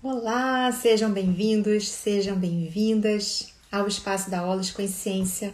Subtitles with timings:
[0.00, 5.52] Olá, sejam bem-vindos, sejam bem-vindas ao Espaço da Aulas Consciência.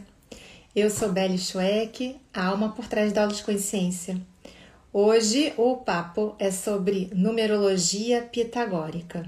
[0.76, 4.20] Eu sou Belle Schweck, a alma por trás da Aulas Consciência.
[4.92, 9.24] Hoje o papo é sobre numerologia pitagórica.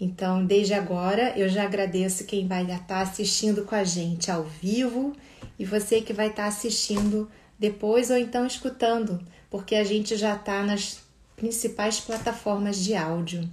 [0.00, 5.12] Então, desde agora, eu já agradeço quem vai estar assistindo com a gente ao vivo
[5.58, 9.20] e você que vai estar assistindo depois ou então escutando,
[9.50, 11.00] porque a gente já está nas
[11.36, 13.46] principais plataformas de áudio.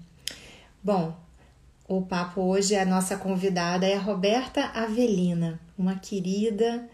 [0.85, 1.15] Bom,
[1.87, 6.87] o papo hoje, a nossa convidada é a Roberta Avelina, uma querida,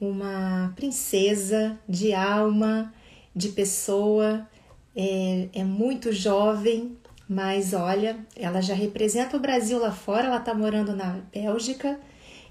[0.00, 2.90] uma princesa de alma,
[3.36, 4.48] de pessoa,
[4.96, 6.96] é, é muito jovem,
[7.28, 12.00] mas olha, ela já representa o Brasil lá fora, ela está morando na Bélgica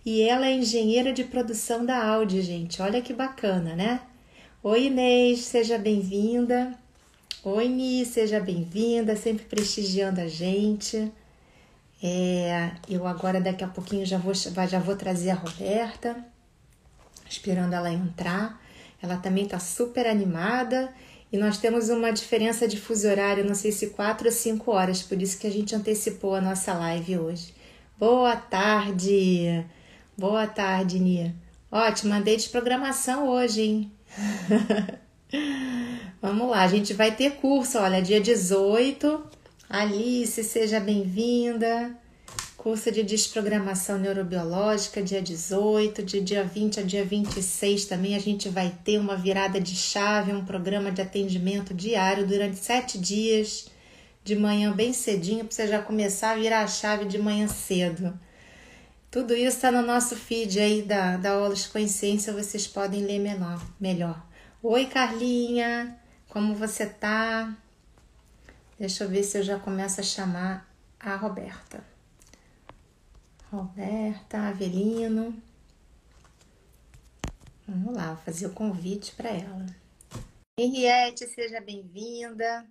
[0.05, 2.83] e ela é engenheira de produção da Audi, gente.
[2.83, 4.01] Olha que bacana, né?
[4.61, 6.77] Oi, Inês, seja bem-vinda.
[7.43, 11.11] Oi, Ni, seja bem-vinda, sempre prestigiando a gente.
[12.01, 16.17] É, eu agora, daqui a pouquinho, já vou, já vou trazer a Roberta,
[17.29, 18.59] esperando ela entrar.
[19.01, 20.91] Ela também está super animada
[21.31, 25.03] e nós temos uma diferença de fuso horário, não sei se quatro ou cinco horas,
[25.03, 27.53] por isso que a gente antecipou a nossa live hoje.
[27.99, 29.63] Boa tarde!
[30.17, 31.35] Boa tarde, Nia.
[31.71, 33.91] Ó, te mandei de programação hoje, hein?
[36.21, 39.25] Vamos lá, a gente vai ter curso, olha, dia 18.
[39.69, 41.91] Alice, seja bem-vinda.
[42.55, 48.49] Curso de desprogramação neurobiológica, dia 18, de dia 20 a dia 26 também a gente
[48.49, 53.67] vai ter uma virada de chave, um programa de atendimento diário durante sete dias,
[54.23, 58.17] de manhã bem cedinho, para você já começar a virar a chave de manhã cedo.
[59.11, 63.61] Tudo isso está no nosso feed aí da, da Aulas Consciência, vocês podem ler menor,
[63.79, 64.27] melhor.
[64.63, 67.55] Oi, Carlinha, como você tá?
[68.79, 70.67] Deixa eu ver se eu já começo a chamar
[70.99, 71.85] a Roberta.
[73.51, 75.39] Roberta Avelino.
[77.67, 79.63] Vamos lá, fazer o convite para ela.
[80.59, 82.67] Henriette, seja bem-vinda.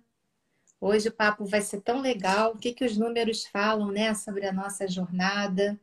[0.81, 2.51] Hoje o papo vai ser tão legal.
[2.51, 5.79] O que, que os números falam, né, sobre a nossa jornada,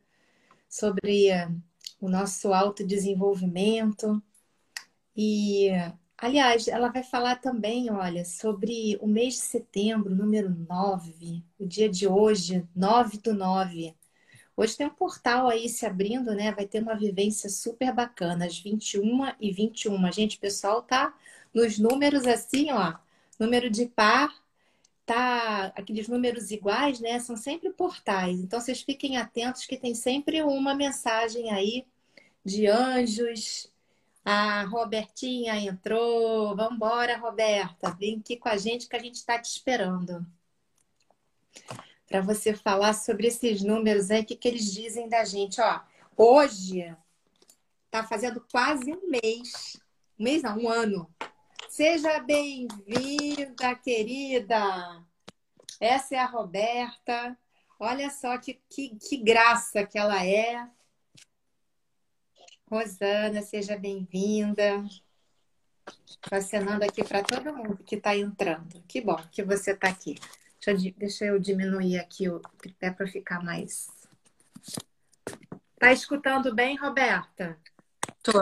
[0.69, 1.31] sobre
[1.99, 4.21] o nosso autodesenvolvimento.
[5.17, 5.69] E,
[6.17, 11.89] aliás, ela vai falar também, olha, sobre o mês de setembro, número 9, o dia
[11.89, 13.95] de hoje, 9 do 9
[14.57, 16.51] Hoje tem um portal aí se abrindo, né?
[16.53, 20.11] Vai ter uma vivência super bacana, às 21 e 21.
[20.13, 21.13] Gente, o pessoal tá
[21.53, 22.95] nos números assim, ó.
[23.37, 24.33] Número de par,
[25.05, 27.19] tá aqueles números iguais, né?
[27.19, 28.39] São sempre portais.
[28.39, 31.85] Então vocês fiquem atentos que tem sempre uma mensagem aí
[32.43, 33.69] de anjos.
[34.25, 36.55] A Robertinha entrou.
[36.55, 37.91] Vambora, Roberta.
[37.91, 40.25] Vem aqui com a gente que a gente está te esperando
[42.07, 45.59] para você falar sobre esses números aí, o que, que eles dizem da gente.
[45.59, 45.79] Ó,
[46.15, 46.95] hoje
[47.85, 49.77] está fazendo quase um mês,
[50.19, 51.13] um mês não, um ano.
[51.69, 55.03] Seja bem-vinda, querida.
[55.79, 57.37] Essa é a Roberta.
[57.79, 60.69] Olha só que, que, que graça que ela é.
[62.75, 64.83] Rosana, seja bem-vinda.
[66.05, 68.83] Estou acenando aqui para todo mundo que está entrando.
[68.85, 70.19] Que bom que você está aqui.
[70.59, 73.87] Deixa eu, deixa eu diminuir aqui o tripé para ficar mais.
[75.79, 77.57] Tá escutando bem, Roberta?
[78.21, 78.33] Tô.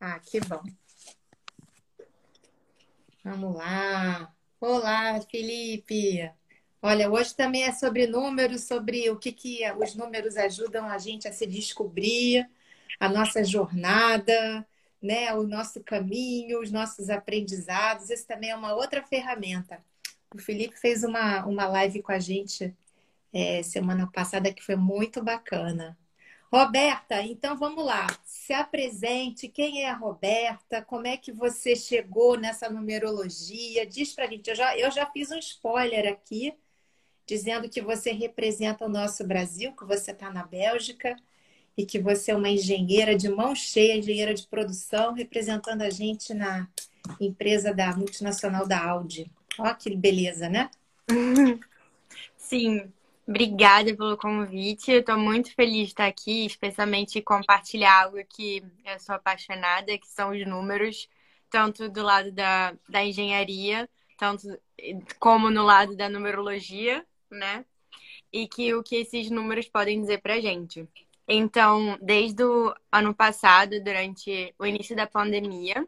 [0.00, 0.64] Ah, que bom.
[3.22, 4.34] Vamos lá.
[4.60, 6.28] Olá, Felipe.
[6.82, 11.28] Olha, hoje também é sobre números, sobre o que, que os números ajudam a gente
[11.28, 12.50] a se descobrir,
[13.04, 14.66] a nossa jornada,
[15.00, 15.34] né?
[15.34, 18.10] o nosso caminho, os nossos aprendizados.
[18.10, 19.82] Isso também é uma outra ferramenta
[20.34, 22.74] o Felipe fez uma, uma live com a gente
[23.32, 25.96] é, semana passada que foi muito bacana.
[26.52, 28.06] Roberta, então vamos lá.
[28.24, 30.82] Se apresente, quem é a Roberta?
[30.82, 33.86] Como é que você chegou nessa numerologia?
[33.86, 34.50] Diz pra gente.
[34.50, 36.54] Eu já, eu já fiz um spoiler aqui,
[37.26, 41.16] dizendo que você representa o nosso Brasil, que você está na Bélgica
[41.76, 46.34] e que você é uma engenheira de mão cheia, engenheira de produção, representando a gente
[46.34, 46.68] na
[47.20, 49.30] empresa da multinacional da Audi.
[49.58, 50.70] Ó, que beleza, né?
[52.36, 52.92] Sim,
[53.26, 54.90] obrigada pelo convite.
[54.90, 60.06] Eu estou muito feliz de estar aqui, especialmente compartilhar algo que eu sou apaixonada, que
[60.06, 61.08] são os números,
[61.50, 63.88] tanto do lado da, da engenharia,
[64.18, 64.46] tanto
[65.18, 67.64] como no lado da numerologia, né?
[68.32, 70.86] E que o que esses números podem dizer pra gente.
[71.34, 75.86] Então, desde o ano passado, durante o início da pandemia,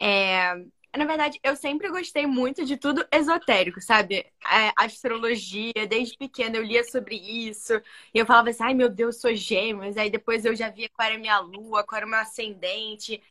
[0.00, 0.54] é,
[0.96, 4.26] na verdade, eu sempre gostei muito de tudo esotérico, sabe?
[4.50, 7.74] É, astrologia, desde pequena eu lia sobre isso.
[8.14, 9.96] E eu falava assim, ai meu Deus, sou gêmeos.
[9.96, 13.22] Aí depois eu já via qual era minha lua, qual era o meu ascendente.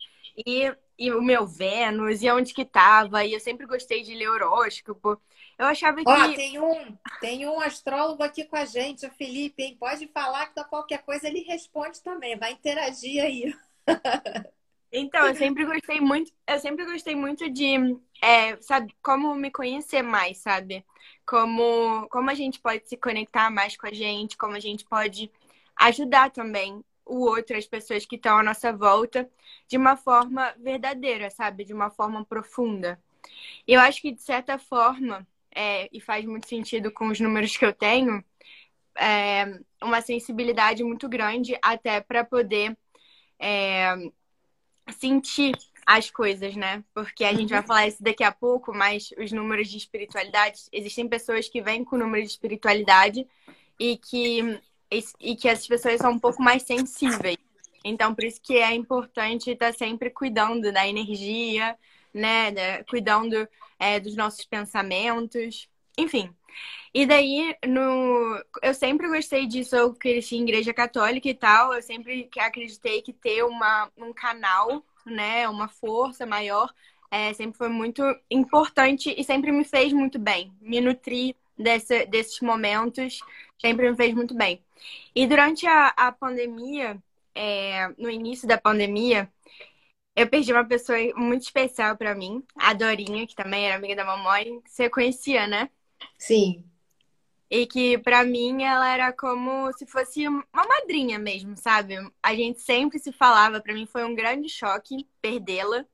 [0.46, 3.26] E, e o meu Vênus, e onde que tava.
[3.26, 5.20] E eu sempre gostei de ler horóscopo.
[5.58, 6.10] Eu achava que.
[6.10, 9.78] Ó, tem um, tem um astrólogo aqui com a gente, o Felipe, hein?
[9.80, 13.54] Pode falar que qualquer coisa ele responde também, vai interagir aí.
[14.98, 20.02] Então, eu sempre gostei muito, eu sempre gostei muito de, é, sabe, como me conhecer
[20.02, 20.86] mais, sabe?
[21.26, 25.30] Como, como a gente pode se conectar mais com a gente, como a gente pode
[25.76, 29.30] ajudar também o outro, as pessoas que estão à nossa volta,
[29.68, 31.66] de uma forma verdadeira, sabe?
[31.66, 32.98] De uma forma profunda.
[33.68, 37.56] E eu acho que, de certa forma, é, e faz muito sentido com os números
[37.56, 38.24] que eu tenho,
[38.98, 42.78] é, uma sensibilidade muito grande até para poder
[43.40, 43.96] é,
[44.98, 45.54] sentir
[45.86, 46.84] as coisas, né?
[46.94, 47.68] Porque a gente vai uhum.
[47.68, 51.98] falar isso daqui a pouco, mas os números de espiritualidade, existem pessoas que vêm com
[51.98, 53.28] número de espiritualidade
[53.80, 54.60] e que,
[55.20, 57.38] e que essas pessoas são um pouco mais sensíveis.
[57.84, 61.78] Então, por isso que é importante estar sempre cuidando da energia,
[62.12, 62.84] né?
[62.90, 63.48] Cuidando
[63.80, 66.34] é, dos nossos pensamentos, enfim.
[66.94, 68.44] E daí, no...
[68.62, 73.12] eu sempre gostei disso, eu cresci em igreja católica e tal, eu sempre acreditei que
[73.12, 76.74] ter uma, um canal, né, uma força maior,
[77.12, 80.52] é, sempre foi muito importante e sempre me fez muito bem.
[80.62, 83.20] Me nutri desse, desses momentos,
[83.60, 84.62] sempre me fez muito bem.
[85.14, 86.98] E durante a, a pandemia,
[87.34, 89.32] é, no início da pandemia,
[90.16, 94.06] eu perdi uma pessoa muito especial para mim, a Dorinha, que também era amiga da
[94.06, 94.62] mamãe.
[94.66, 95.70] Você conhecia, né?
[96.18, 96.64] Sim.
[97.50, 101.96] E que para mim ela era como se fosse uma madrinha mesmo, sabe?
[102.24, 105.86] A gente sempre se falava, para mim foi um grande choque perdê-la.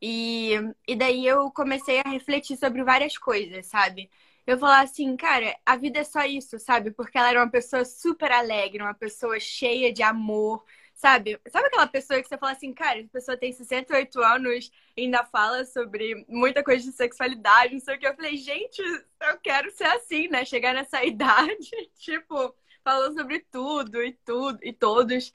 [0.00, 0.52] E,
[0.88, 4.10] e daí eu comecei a refletir sobre várias coisas, sabe?
[4.46, 6.90] Eu falar assim, cara, a vida é só isso, sabe?
[6.92, 10.64] Porque ela era uma pessoa super alegre, uma pessoa cheia de amor,
[11.00, 11.40] Sabe?
[11.48, 15.24] Sabe aquela pessoa que você fala assim, cara, essa pessoa tem 68 anos e ainda
[15.24, 18.06] fala sobre muita coisa de sexualidade, não sei o que.
[18.06, 20.44] Eu falei, gente, eu quero ser assim, né?
[20.44, 22.54] Chegar nessa idade, tipo,
[22.84, 25.32] falando sobre tudo e tudo e todos.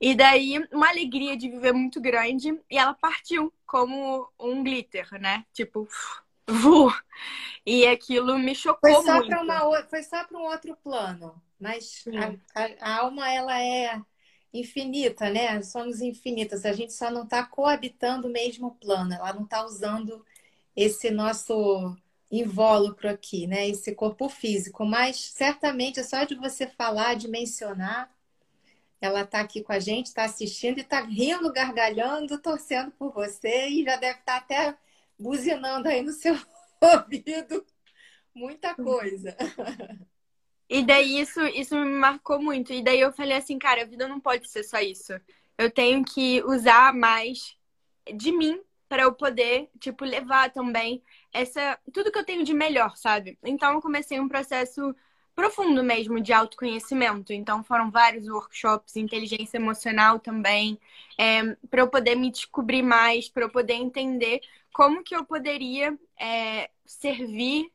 [0.00, 2.56] E daí, uma alegria de viver muito grande.
[2.70, 5.44] E ela partiu como um glitter, né?
[5.52, 5.88] Tipo,
[6.46, 6.88] vu.
[7.66, 9.28] E aquilo me chocou foi só muito.
[9.28, 11.34] Pra uma, foi só para um outro plano.
[11.58, 12.04] Mas
[12.54, 14.00] a, a, a alma, ela é
[14.52, 15.62] infinita, né?
[15.62, 16.64] Somos infinitas.
[16.64, 19.14] A gente só não está coabitando o mesmo plano.
[19.14, 20.24] Ela não está usando
[20.76, 21.96] esse nosso
[22.30, 23.68] invólucro aqui, né?
[23.68, 24.84] Esse corpo físico.
[24.84, 28.12] Mas certamente é só de você falar, de mencionar,
[29.00, 33.68] ela está aqui com a gente, está assistindo e está rindo, gargalhando, torcendo por você
[33.68, 34.78] e já deve estar tá até
[35.18, 36.34] buzinando aí no seu
[36.80, 37.64] ouvido
[38.34, 39.36] muita coisa.
[40.70, 42.72] E daí isso, isso me marcou muito.
[42.72, 45.12] E daí eu falei assim, cara, a vida não pode ser só isso.
[45.58, 47.56] Eu tenho que usar mais
[48.14, 51.02] de mim para eu poder, tipo, levar também
[51.32, 53.36] essa tudo que eu tenho de melhor, sabe?
[53.42, 54.94] Então eu comecei um processo
[55.34, 57.32] profundo mesmo de autoconhecimento.
[57.32, 60.78] Então foram vários workshops, inteligência emocional também,
[61.18, 64.40] é, para eu poder me descobrir mais, para eu poder entender
[64.72, 67.72] como que eu poderia é, servir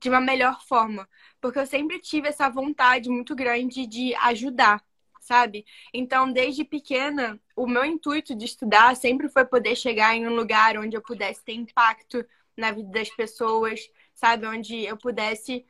[0.00, 1.08] de uma melhor forma.
[1.40, 4.82] Porque eu sempre tive essa vontade muito grande de ajudar,
[5.20, 5.64] sabe?
[5.92, 10.76] Então, desde pequena, o meu intuito de estudar sempre foi poder chegar em um lugar
[10.78, 12.24] onde eu pudesse ter impacto
[12.56, 13.80] na vida das pessoas,
[14.14, 14.46] sabe?
[14.46, 15.64] Onde eu pudesse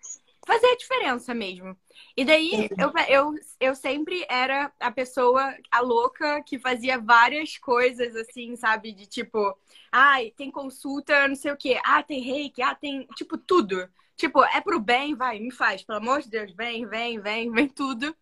[0.47, 1.77] fazer a diferença mesmo.
[2.17, 8.15] E daí eu, eu, eu sempre era a pessoa, a louca, que fazia várias coisas
[8.15, 8.93] assim, sabe?
[8.93, 9.59] De tipo,
[9.91, 13.89] ai, tem consulta, não sei o quê, ah, tem reiki, ah, tem, tipo, tudo.
[14.17, 17.69] Tipo, é pro bem, vai, me faz, pelo amor de Deus, vem, vem, vem, vem
[17.69, 18.17] tudo.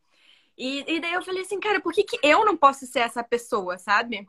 [0.58, 3.24] E, e daí eu falei assim, cara, por que, que eu não posso ser essa
[3.24, 4.28] pessoa, sabe?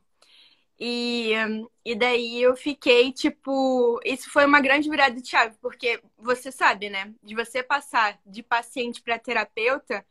[0.79, 1.31] E,
[1.86, 6.89] e daí eu fiquei, tipo, isso foi uma grande virada de chave, porque você sabe,
[6.89, 7.13] né?
[7.24, 10.05] De você passar de paciente para terapeuta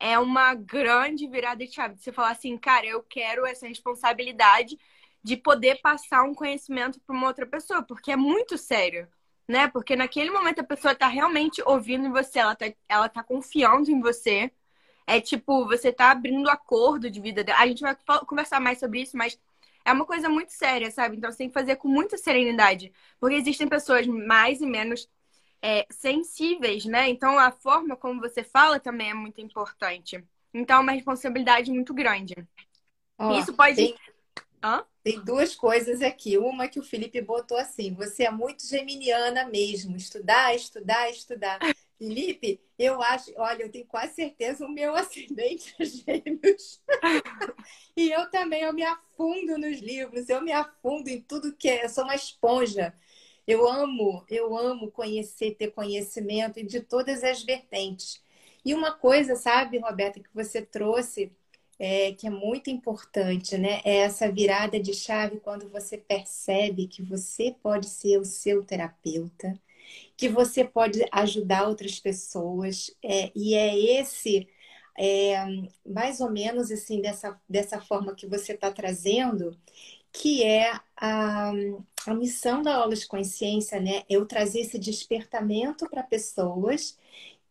[0.00, 1.96] é uma grande virada de chave.
[1.98, 4.78] Você falar assim, cara, eu quero essa responsabilidade
[5.22, 9.08] de poder passar um conhecimento para uma outra pessoa, porque é muito sério
[9.48, 9.68] né?
[9.68, 14.00] Porque naquele momento a pessoa tá realmente ouvindo você, ela tá, ela tá confiando em
[14.00, 14.50] você.
[15.06, 17.60] É tipo, você tá abrindo acordo de vida dela.
[17.60, 19.38] A gente vai conversar mais sobre isso, mas
[19.84, 21.16] é uma coisa muito séria, sabe?
[21.16, 22.92] Então você tem que fazer com muita serenidade.
[23.20, 25.08] Porque existem pessoas mais e menos
[25.62, 27.08] é, sensíveis, né?
[27.08, 30.22] Então a forma como você fala também é muito importante.
[30.52, 32.34] Então é uma responsabilidade muito grande.
[33.16, 33.76] Oh, isso pode.
[33.76, 33.94] Tem...
[34.62, 34.84] Hã?
[35.06, 36.36] Tem duas coisas aqui.
[36.36, 39.96] Uma que o Felipe botou assim: você é muito geminiana mesmo.
[39.96, 41.60] Estudar, estudar, estudar.
[41.96, 46.82] Felipe, eu acho, olha, eu tenho quase certeza o meu ascendente é gêmeos.
[47.96, 51.84] e eu também, eu me afundo nos livros, eu me afundo em tudo que é,
[51.84, 52.92] eu sou uma esponja.
[53.46, 58.20] Eu amo, eu amo conhecer, ter conhecimento de todas as vertentes.
[58.64, 61.30] E uma coisa, sabe, Roberta, que você trouxe,
[61.78, 63.80] é, que é muito importante, né?
[63.84, 69.58] É essa virada de chave quando você percebe que você pode ser o seu terapeuta,
[70.16, 72.90] que você pode ajudar outras pessoas.
[73.02, 74.48] É, e é esse,
[74.98, 75.36] é,
[75.84, 79.58] mais ou menos assim, dessa, dessa forma que você está trazendo,
[80.12, 81.52] que é a,
[82.06, 84.02] a missão da aula de consciência, né?
[84.08, 86.98] Eu trazer esse despertamento para pessoas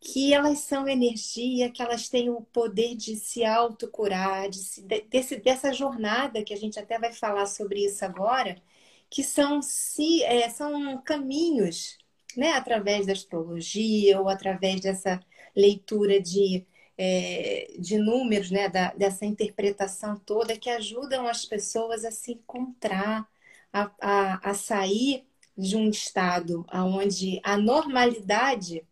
[0.06, 5.38] que elas são energia, que elas têm o poder de se autocurar, de se, desse,
[5.38, 8.56] dessa jornada que a gente até vai falar sobre isso agora,
[9.10, 11.98] que são, se, é, são caminhos
[12.38, 15.20] né, através da astrologia ou através dessa
[15.56, 16.66] leitura de,
[16.98, 23.28] é, de números, né, da, dessa interpretação toda, que ajudam as pessoas a se encontrar,
[23.74, 25.26] a, a, a sair
[25.58, 28.86] de um estado onde a normalidade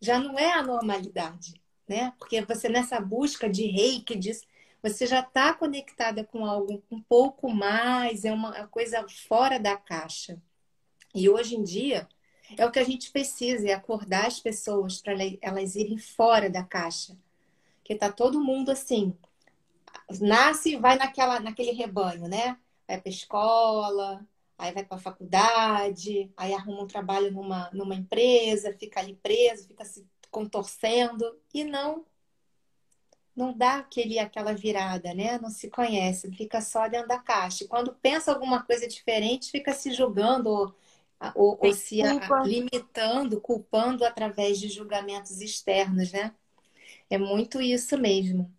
[0.00, 2.12] já não é a normalidade, né?
[2.18, 4.46] Porque você nessa busca de reiki, diz,
[4.82, 10.40] você já está conectada com algo um pouco mais, é uma coisa fora da caixa.
[11.14, 12.08] E hoje em dia,
[12.56, 16.62] é o que a gente precisa, é acordar as pessoas para elas irem fora da
[16.62, 17.16] caixa.
[17.78, 19.16] Porque tá todo mundo assim,
[20.20, 22.56] nasce e vai naquela, naquele rebanho, né?
[22.86, 24.26] Vai para escola,
[24.58, 29.68] aí vai para a faculdade, aí arruma um trabalho numa, numa empresa, fica ali preso,
[29.68, 32.04] fica se contorcendo e não
[33.34, 35.38] não dá aquele aquela virada, né?
[35.38, 37.64] Não se conhece, fica só dentro da caixa.
[37.64, 40.50] E quando pensa alguma coisa diferente, fica se julgando
[41.34, 46.34] ou, ou se a, limitando, culpando através de julgamentos externos, né?
[47.10, 48.52] É muito isso mesmo.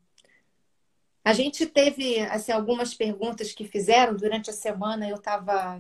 [1.30, 5.80] A gente teve assim, algumas perguntas que fizeram durante a semana, eu estava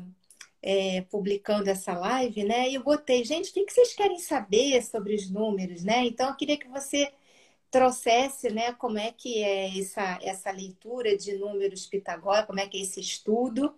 [0.61, 2.69] é, publicando essa live, né?
[2.69, 6.05] E eu botei, gente, o que vocês querem saber sobre os números, né?
[6.05, 7.11] Então, eu queria que você
[7.71, 12.77] trouxesse, né, como é que é essa, essa leitura de números pitagóricos, como é que
[12.77, 13.73] é esse estudo,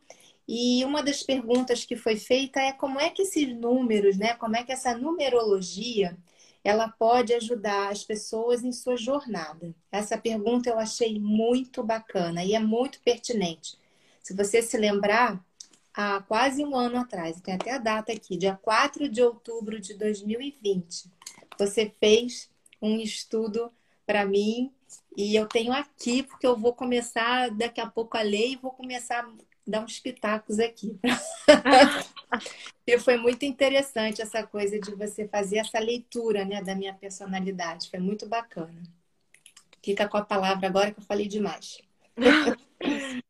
[0.47, 4.57] e uma das perguntas que foi feita é como é que esses números, né, como
[4.57, 6.17] é que essa numerologia,
[6.63, 9.73] ela pode ajudar as pessoas em sua jornada.
[9.91, 13.77] Essa pergunta eu achei muito bacana e é muito pertinente.
[14.21, 15.43] Se você se lembrar,
[15.93, 19.95] há quase um ano atrás, tem até a data aqui, dia 4 de outubro de
[19.95, 21.09] 2020,
[21.57, 22.49] você fez
[22.81, 23.71] um estudo
[24.05, 24.71] para mim
[25.17, 28.71] e eu tenho aqui, porque eu vou começar daqui a pouco a ler e vou
[28.71, 29.27] começar
[29.65, 30.99] dar uns pitacos aqui.
[32.85, 37.89] e foi muito interessante essa coisa de você fazer essa leitura né, da minha personalidade.
[37.89, 38.81] Foi muito bacana.
[39.83, 41.79] Fica com a palavra agora que eu falei demais.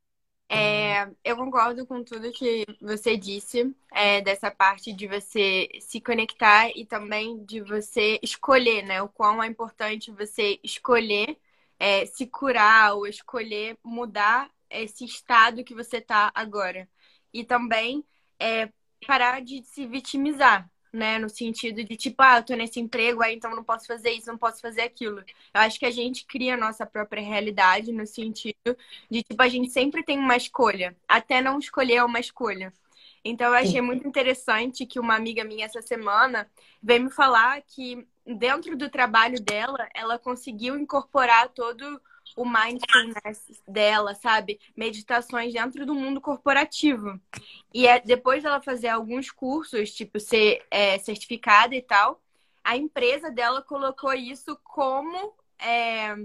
[0.54, 6.70] É, eu concordo com tudo que você disse, é, dessa parte de você se conectar
[6.76, 9.02] e também de você escolher, né?
[9.02, 11.38] O quão é importante você escolher
[11.80, 16.88] é, se curar ou escolher mudar esse estado que você tá agora.
[17.34, 18.06] E também
[18.40, 18.70] é,
[19.06, 21.18] parar de se vitimizar, né?
[21.20, 24.28] No sentido de, tipo, ah, eu tô nesse emprego, aí então não posso fazer isso,
[24.28, 25.20] não posso fazer aquilo.
[25.20, 28.78] Eu acho que a gente cria a nossa própria realidade no sentido
[29.10, 30.96] de, tipo, a gente sempre tem uma escolha.
[31.08, 32.74] Até não escolher é uma escolha.
[33.24, 36.50] Então, eu achei muito interessante que uma amiga minha essa semana
[36.82, 42.02] veio me falar que dentro do trabalho dela, ela conseguiu incorporar todo
[42.36, 44.60] o mindfulness dela, sabe?
[44.76, 47.20] Meditações dentro do mundo corporativo.
[47.74, 52.22] E é, depois dela fazer alguns cursos, tipo ser é, certificada e tal,
[52.64, 56.16] a empresa dela colocou isso como é,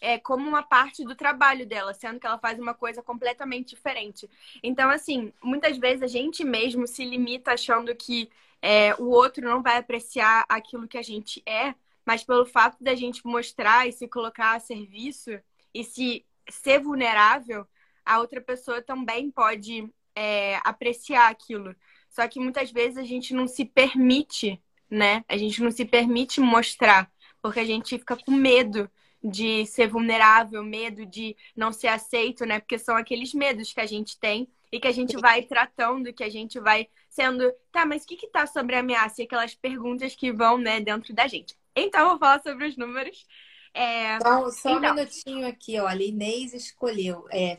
[0.00, 4.28] é, como uma parte do trabalho dela, sendo que ela faz uma coisa completamente diferente.
[4.62, 8.30] Então, assim, muitas vezes a gente mesmo se limita achando que
[8.62, 11.74] é, o outro não vai apreciar aquilo que a gente é,
[12.04, 15.30] mas pelo fato da gente mostrar e se colocar a serviço,
[15.74, 17.66] e se ser vulnerável,
[18.04, 21.74] a outra pessoa também pode é, apreciar aquilo.
[22.08, 24.60] Só que muitas vezes a gente não se permite,
[24.90, 25.24] né?
[25.28, 27.10] A gente não se permite mostrar,
[27.40, 28.90] porque a gente fica com medo
[29.22, 32.58] de ser vulnerável, medo de não ser aceito, né?
[32.58, 36.24] Porque são aqueles medos que a gente tem e que a gente vai tratando, que
[36.24, 39.20] a gente vai sendo, tá, mas o que que tá sobre a ameaça?
[39.20, 41.56] E aquelas perguntas que vão, né, dentro da gente.
[41.74, 43.26] Então, eu vou falar sobre os números.
[43.72, 44.18] É...
[44.20, 44.92] Só, só então...
[44.92, 45.86] um minutinho aqui, ó.
[45.86, 47.58] A Inês escolheu é,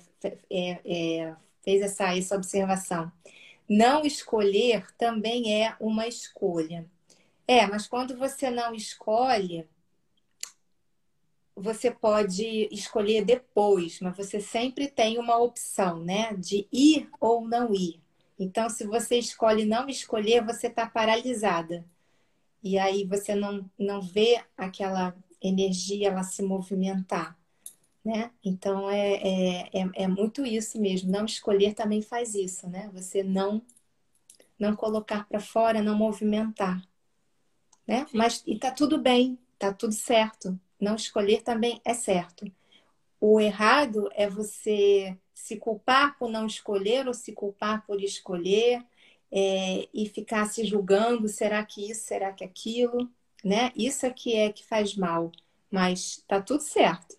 [0.50, 3.12] é, é, fez essa, essa observação.
[3.68, 6.86] Não escolher também é uma escolha.
[7.48, 9.68] É, mas quando você não escolhe,
[11.56, 16.34] você pode escolher depois, mas você sempre tem uma opção, né?
[16.34, 18.01] De ir ou não ir.
[18.38, 21.86] Então, se você escolhe não escolher, você está paralisada.
[22.63, 27.38] E aí você não, não vê aquela energia ela se movimentar.
[28.03, 28.31] Né?
[28.43, 31.12] Então é, é, é, é muito isso mesmo.
[31.12, 32.89] Não escolher também faz isso, né?
[32.93, 33.62] Você não
[34.57, 36.79] não colocar para fora, não movimentar,
[37.88, 38.05] né?
[38.13, 40.60] Mas e tá tudo bem, tá tudo certo.
[40.79, 42.51] Não escolher também é certo.
[43.19, 48.83] O errado é você se culpar por não escolher ou se culpar por escolher
[49.31, 53.10] é, e ficar se julgando, será que isso, será que aquilo,
[53.43, 53.71] né?
[53.75, 55.31] Isso que é que faz mal,
[55.69, 57.17] mas tá tudo certo.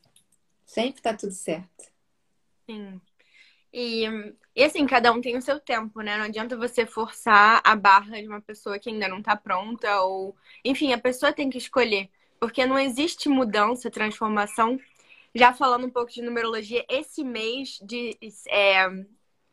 [0.64, 1.91] Sempre tá tudo certo.
[2.69, 3.00] Sim.
[3.73, 4.05] E,
[4.55, 6.17] e assim, cada um tem o seu tempo, né?
[6.17, 10.37] Não adianta você forçar a barra de uma pessoa que ainda não tá pronta, ou
[10.64, 12.11] enfim, a pessoa tem que escolher.
[12.38, 14.79] Porque não existe mudança, transformação.
[15.35, 18.87] Já falando um pouco de numerologia, esse mês de é,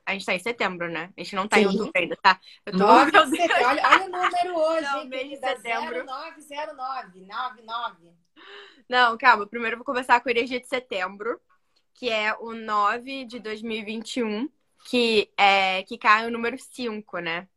[0.09, 1.11] a gente tá em setembro, né?
[1.15, 1.63] A gente não tá Sim.
[1.63, 2.39] em outubro ainda, tá?
[2.65, 2.79] Eu tô...
[2.79, 3.65] Nove setembro.
[3.65, 6.05] Olha, olha, o número hoje, não, hein, mês de setembro.
[6.05, 8.11] 0909, 99.
[8.87, 9.45] Não, calma.
[9.45, 11.39] Primeiro eu vou começar com a energia de setembro,
[11.93, 14.49] que é o 9 de 2021,
[14.85, 17.47] que, é, que cai o número 5, né?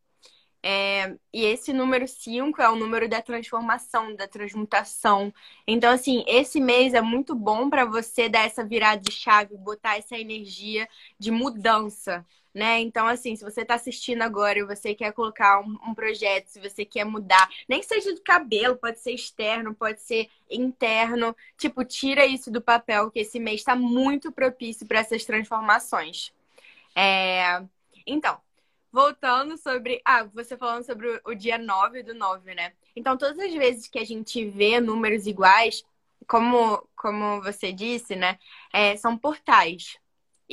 [0.65, 5.35] É, e esse número 5 é o número da transformação, da transmutação.
[5.67, 9.99] Então, assim, esse mês é muito bom para você dar essa virada de chave, botar
[9.99, 12.81] essa energia de mudança, né?
[12.81, 16.61] Então, assim, se você está assistindo agora e você quer colocar um, um, projeto, se
[16.61, 21.85] você quer mudar, nem que seja do cabelo, pode ser externo, pode ser interno, tipo,
[21.85, 26.33] tira isso do papel, que esse mês está muito propício para essas transformações.
[26.95, 27.63] É...
[28.07, 28.39] Então,
[28.93, 30.03] voltando sobre.
[30.05, 32.73] Ah, você falando sobre o dia 9 do 9, né?
[32.95, 35.83] Então, todas as vezes que a gente vê números iguais,
[36.27, 38.39] como, como você disse, né?
[38.73, 39.99] É, são portais.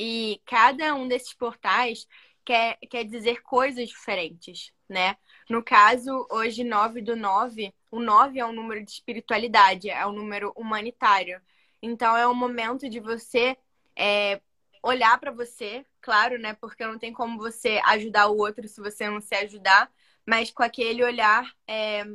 [0.02, 2.08] E cada um desses portais
[2.42, 5.14] quer, quer dizer coisas diferentes, né?
[5.46, 10.12] No caso, hoje, 9 do 9, o 9 é um número de espiritualidade, é um
[10.12, 11.38] número humanitário.
[11.82, 13.54] Então, é um momento de você
[13.94, 14.40] é,
[14.82, 16.54] olhar para você, claro, né?
[16.54, 19.92] Porque não tem como você ajudar o outro se você não se ajudar,
[20.24, 22.06] mas com aquele olhar é,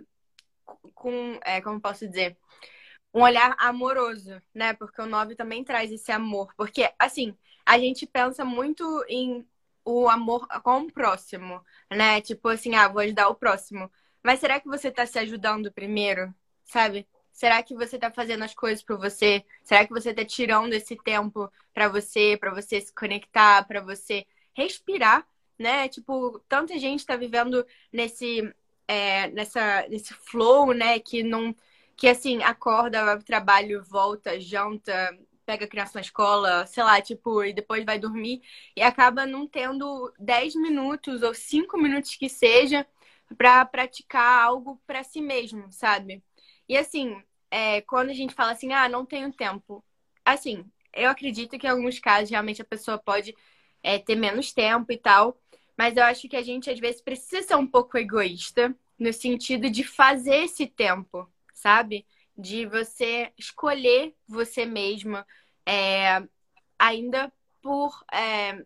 [0.95, 2.35] com, é, como posso dizer,
[3.15, 4.73] um olhar amoroso, né?
[4.73, 6.53] Porque o 9 também traz esse amor.
[6.57, 7.33] Porque, assim,
[7.65, 9.47] a gente pensa muito em
[9.85, 12.19] o amor com o próximo, né?
[12.19, 13.89] Tipo assim, ah, vou ajudar o próximo.
[14.21, 16.33] Mas será que você tá se ajudando primeiro?
[16.65, 17.07] Sabe?
[17.31, 19.45] Será que você está fazendo as coisas para você?
[19.63, 24.25] Será que você está tirando esse tempo para você, para você se conectar, para você
[24.53, 25.25] respirar,
[25.57, 25.87] né?
[25.87, 28.53] Tipo, tanta gente está vivendo nesse
[28.87, 30.99] é, nessa nesse flow, né?
[30.99, 31.55] Que não
[31.95, 37.01] que assim acorda, vai pro trabalho, volta, janta, pega a criança na escola, sei lá,
[37.01, 38.41] tipo, e depois vai dormir
[38.75, 42.85] e acaba não tendo 10 minutos ou 5 minutos que seja
[43.37, 46.23] para praticar algo para si mesmo, sabe?
[46.67, 49.83] E assim, é, quando a gente fala assim, ah, não tenho tempo,
[50.23, 53.35] assim, eu acredito que em alguns casos realmente a pessoa pode
[53.83, 55.39] é, ter menos tempo e tal,
[55.77, 59.69] mas eu acho que a gente às vezes precisa ser um pouco egoísta no sentido
[59.69, 61.29] de fazer esse tempo,
[61.65, 62.05] sabe?
[62.37, 65.25] De você escolher você mesma,
[65.65, 66.21] é,
[66.77, 68.63] ainda por é,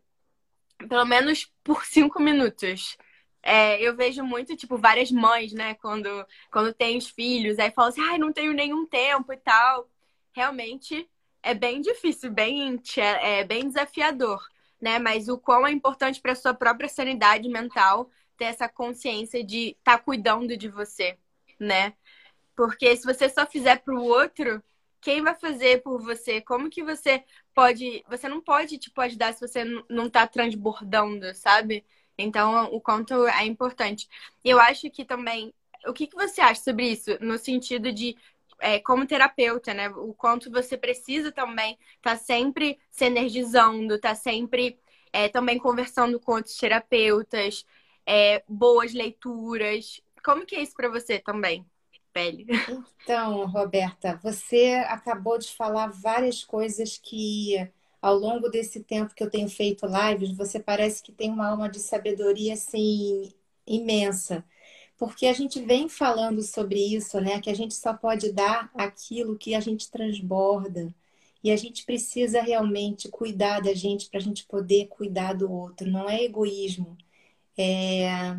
[0.90, 2.98] pelo menos por cinco minutos.
[3.42, 6.10] É, eu vejo muito, tipo, várias mães, né, quando,
[6.52, 9.90] quando tem os filhos, aí falam assim, ai, não tenho nenhum tempo e tal.
[10.34, 11.10] Realmente
[11.42, 14.46] é bem difícil, bem, é, bem desafiador,
[14.82, 15.00] né?
[15.00, 19.98] Mas o quão é importante para sua própria sanidade mental ter essa consciência de estar
[19.98, 21.18] tá cuidando de você,
[21.60, 21.94] né?
[22.60, 24.62] Porque se você só fizer para o outro,
[25.00, 26.41] quem vai fazer por você?
[26.41, 27.24] Como que você
[27.56, 28.04] pode.
[28.10, 31.86] Você não pode, tipo, ajudar se você não está transbordando, sabe?
[32.17, 34.10] Então, o quanto é importante.
[34.43, 35.54] Eu acho que também.
[35.88, 37.17] O que, que você acha sobre isso?
[37.22, 38.17] No sentido de,
[38.60, 39.88] é, como terapeuta, né?
[39.91, 44.78] O quanto você precisa também tá sempre se energizando, tá sempre
[45.13, 47.65] é, também conversando com outros terapeutas,
[48.06, 50.02] é, boas leituras.
[50.22, 51.65] Como que é isso para você também?
[52.13, 52.45] Pele.
[53.04, 57.56] Então, Roberta, você acabou de falar várias coisas que
[58.02, 61.69] ao longo desse tempo que eu tenho feito lives, você parece que tem uma alma
[61.69, 63.34] de sabedoria assim
[63.65, 64.43] imensa.
[64.98, 67.39] Porque a gente vem falando sobre isso, né?
[67.41, 70.93] Que a gente só pode dar aquilo que a gente transborda.
[71.43, 75.89] E a gente precisa realmente cuidar da gente para a gente poder cuidar do outro.
[75.89, 76.98] Não é egoísmo,
[77.58, 78.38] é,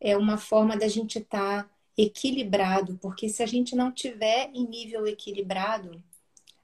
[0.00, 4.64] é uma forma da gente estar tá equilibrado, porque se a gente não tiver em
[4.64, 6.00] nível equilibrado,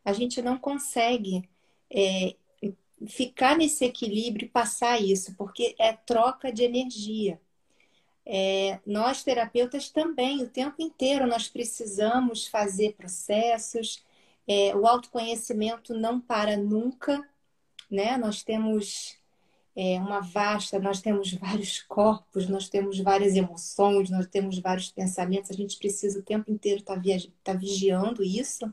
[0.05, 1.49] a gente não consegue
[1.91, 2.37] é,
[3.09, 7.41] ficar nesse equilíbrio e passar isso, porque é troca de energia.
[8.25, 14.03] É, nós, terapeutas, também, o tempo inteiro, nós precisamos fazer processos.
[14.47, 17.29] É, o autoconhecimento não para nunca,
[17.91, 18.17] né?
[18.17, 19.19] Nós temos
[19.77, 25.51] é, uma vasta, nós temos vários corpos, nós temos várias emoções, nós temos vários pensamentos.
[25.51, 27.03] A gente precisa o tempo inteiro estar tá,
[27.43, 28.73] tá vigiando isso.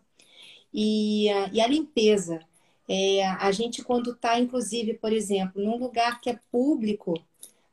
[0.73, 2.39] E, e a limpeza.
[2.87, 7.13] É, a gente, quando está, inclusive, por exemplo, num lugar que é público,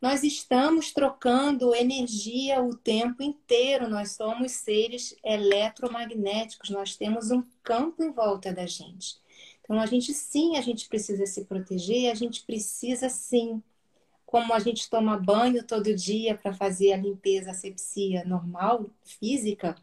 [0.01, 3.89] nós estamos trocando energia o tempo inteiro.
[3.89, 9.17] Nós somos seres eletromagnéticos, nós temos um campo em volta da gente.
[9.69, 13.63] Então, a gente sim, a gente precisa se proteger, a gente precisa sim,
[14.25, 19.77] como a gente toma banho todo dia para fazer a limpeza, a sepsia normal, física,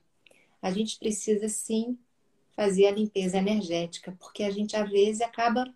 [0.60, 2.00] a gente precisa sim
[2.56, 5.72] fazer a limpeza energética, porque a gente às vezes acaba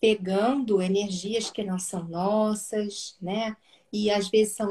[0.00, 3.56] pegando energias que não são nossas, né?
[3.92, 4.68] E às vezes são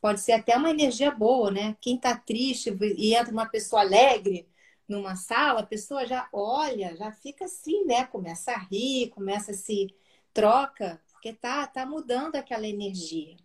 [0.00, 1.76] pode ser até uma energia boa, né?
[1.82, 4.46] Quem está triste e entra uma pessoa alegre
[4.88, 8.04] numa sala, a pessoa já olha, já fica assim, né?
[8.06, 9.94] Começa a rir, começa a se
[10.32, 13.36] troca, porque tá tá mudando aquela energia.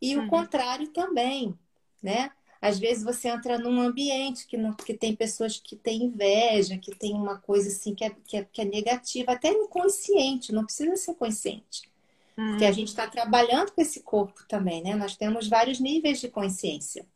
[0.00, 0.26] E uhum.
[0.26, 1.58] o contrário também,
[2.02, 2.30] né?
[2.60, 6.94] Às vezes você entra num ambiente que, não, que tem pessoas que têm inveja, que
[6.94, 10.94] tem uma coisa assim que é, que é, que é negativa, até inconsciente, não precisa
[10.96, 11.90] ser consciente.
[12.36, 12.50] Uhum.
[12.50, 14.94] Porque a gente está trabalhando com esse corpo também, né?
[14.94, 17.06] Nós temos vários níveis de consciência.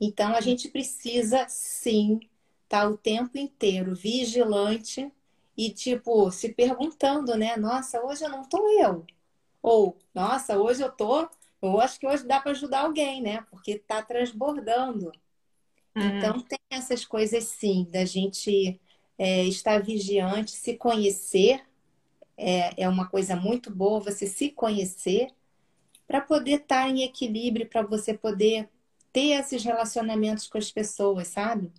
[0.00, 2.20] Então a gente precisa sim
[2.68, 5.10] tá o tempo inteiro vigilante
[5.56, 7.56] e tipo se perguntando, né?
[7.56, 9.04] Nossa, hoje eu não tô eu.
[9.62, 11.28] Ou, nossa, hoje eu tô
[11.62, 13.44] eu acho que hoje dá para ajudar alguém, né?
[13.50, 15.10] Porque está transbordando.
[15.94, 16.18] Uhum.
[16.18, 18.80] Então, tem essas coisas sim, da gente
[19.18, 21.64] é, estar vigiante, se conhecer.
[22.36, 25.28] É, é uma coisa muito boa você se conhecer
[26.06, 28.68] para poder estar tá em equilíbrio, para você poder
[29.12, 31.72] ter esses relacionamentos com as pessoas, sabe?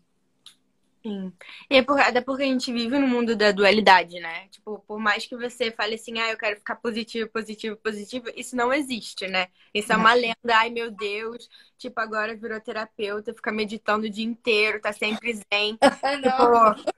[1.08, 1.32] Sim.
[1.70, 4.50] E é por, até porque a gente vive no mundo da dualidade, né?
[4.50, 8.58] Tipo, por mais que você fale assim, ah, eu quero ficar positivo, positivo, positivo, isso
[8.58, 9.48] não existe, né?
[9.74, 14.26] Isso é uma lenda, ai meu Deus, tipo, agora virou terapeuta, fica meditando o dia
[14.26, 15.78] inteiro, tá sempre zen.
[16.22, 16.98] tipo,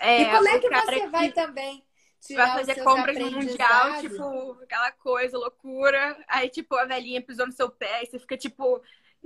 [0.00, 1.06] é, e como é que você que...
[1.06, 1.82] vai também?
[2.34, 6.16] vai fazer compras no mundial, tipo, aquela coisa, loucura.
[6.26, 8.82] Aí, tipo, a velhinha pisou no seu pé e você fica, tipo,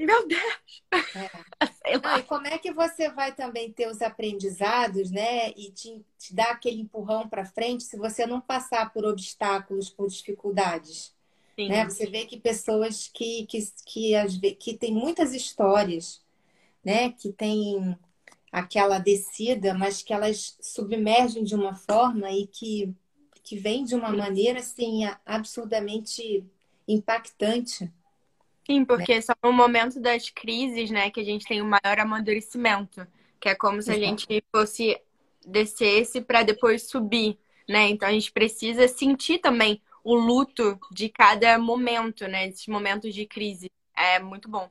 [0.07, 0.83] meu Deus!
[1.15, 1.99] É.
[1.99, 5.51] Não, e como é que você vai também ter os aprendizados, né?
[5.51, 10.09] E te, te dar aquele empurrão para frente se você não passar por obstáculos, por
[10.09, 11.15] dificuldades?
[11.57, 11.69] Sim.
[11.69, 11.85] Né?
[11.85, 16.23] Você vê que pessoas que, que, que, que têm muitas histórias,
[16.85, 17.13] né?
[17.13, 17.99] Que tem
[18.51, 22.95] aquela descida, mas que elas submergem de uma forma e que,
[23.43, 26.45] que vem de uma maneira assim absurdamente
[26.87, 27.91] impactante.
[28.71, 29.21] Sim, porque né?
[29.21, 33.05] só no momento das crises, né, que a gente tem o maior amadurecimento,
[33.41, 34.97] que é como se a gente fosse
[35.45, 37.37] descesse para depois subir,
[37.69, 37.89] né?
[37.89, 42.47] Então a gente precisa sentir também o luto de cada momento, né?
[42.47, 43.73] Esses momentos de crise.
[43.97, 44.69] É muito bom.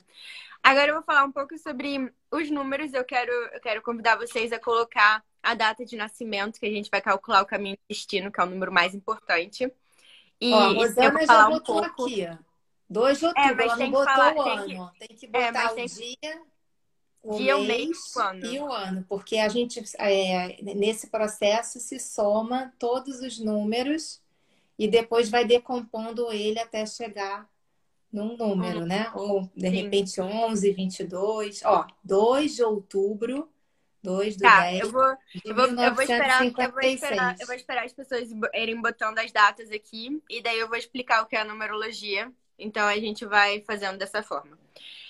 [0.64, 2.94] Agora eu vou falar um pouco sobre os números.
[2.94, 6.90] Eu quero, eu quero convidar vocês a colocar a data de nascimento, que a gente
[6.90, 9.70] vai calcular o caminho do destino, que é o número mais importante.
[10.40, 12.06] E Ó, a Rosana já botou um pouco...
[12.06, 12.49] aqui, ó.
[12.90, 14.92] 2 de outubro, é, ela não botou falar, o ano.
[14.98, 16.42] Tem que, tem que é, botar é, o dia,
[17.22, 19.06] o dia, mês, o mês e o ano.
[19.08, 24.22] Porque a gente, é, nesse processo, se soma todos os números
[24.78, 27.48] e depois vai decompondo ele até chegar
[28.12, 28.86] num número, hum.
[28.88, 29.12] né?
[29.14, 29.76] Ou, de Sim.
[29.76, 31.62] repente, 11, 22.
[31.66, 33.48] Ó, 2 de outubro
[34.02, 37.46] 2 do tá, 10 eu vou, eu vou, eu vou esperar, eu vou esperar, eu
[37.46, 41.26] vou esperar as pessoas irem botando as datas aqui e daí eu vou explicar o
[41.26, 44.58] que é a numerologia então a gente vai fazendo dessa forma.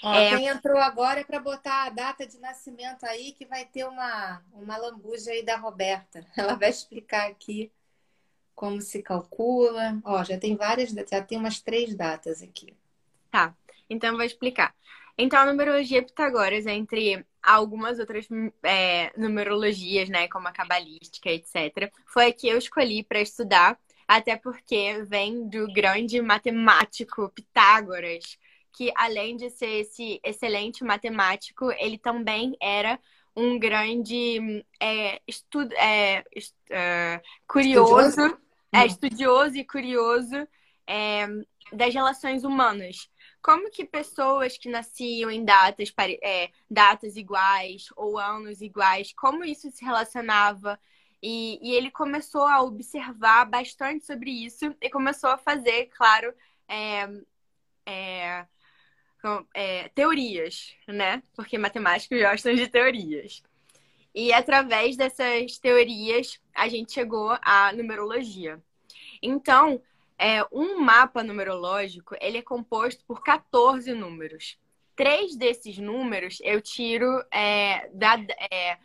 [0.02, 0.30] Ó, é...
[0.30, 4.42] Quem entrou agora é para botar a data de nascimento aí, que vai ter uma,
[4.54, 6.26] uma lambuja aí da Roberta.
[6.38, 7.72] Ela vai explicar aqui
[8.56, 10.00] como se calcula.
[10.04, 12.76] Ó, já tem várias, já tem umas três datas aqui.
[13.30, 13.54] Tá,
[13.90, 14.74] então eu vou explicar.
[15.22, 18.26] Então, a numerologia Pitágoras, entre algumas outras
[18.64, 23.78] é, numerologias, né, como a cabalística, etc., foi a que eu escolhi para estudar
[24.10, 28.40] até porque vem do grande matemático Pitágoras,
[28.74, 33.00] que além de ser esse excelente matemático, ele também era
[33.36, 35.22] um grande é,
[35.78, 36.24] é,
[36.72, 38.38] é, curioso, estudioso?
[38.74, 40.48] é estudioso e curioso
[40.88, 41.28] é,
[41.72, 43.08] das relações humanas.
[43.44, 45.94] Como que pessoas que nasciam em datas,
[46.24, 50.80] é, datas iguais ou anos iguais, como isso se relacionava?
[51.22, 56.34] E, e, ele começou a observar bastante sobre isso e começou a fazer, claro,
[56.68, 57.10] é,
[57.86, 58.46] é,
[59.54, 61.22] é, teorias, né?
[61.36, 63.44] Porque matemáticos gostam de teorias.
[64.14, 68.62] E através dessas teorias, a gente chegou à numerologia.
[69.22, 69.82] Então,
[70.18, 74.58] é, um mapa numerológico, ele é composto por 14 números.
[74.96, 78.16] Três desses números eu tiro é, da,
[78.52, 78.78] é,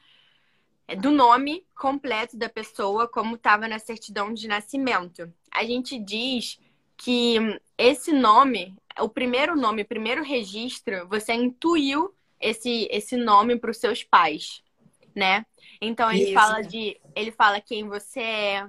[0.98, 5.32] do nome completo da pessoa, como estava na certidão de nascimento.
[5.50, 6.58] A gente diz
[6.96, 7.38] que
[7.78, 13.78] esse nome, o primeiro nome, o primeiro registro, você intuiu esse, esse nome para os
[13.78, 14.62] seus pais,
[15.14, 15.46] né?
[15.80, 16.34] Então ele Isso.
[16.34, 18.68] fala de, ele fala quem você é,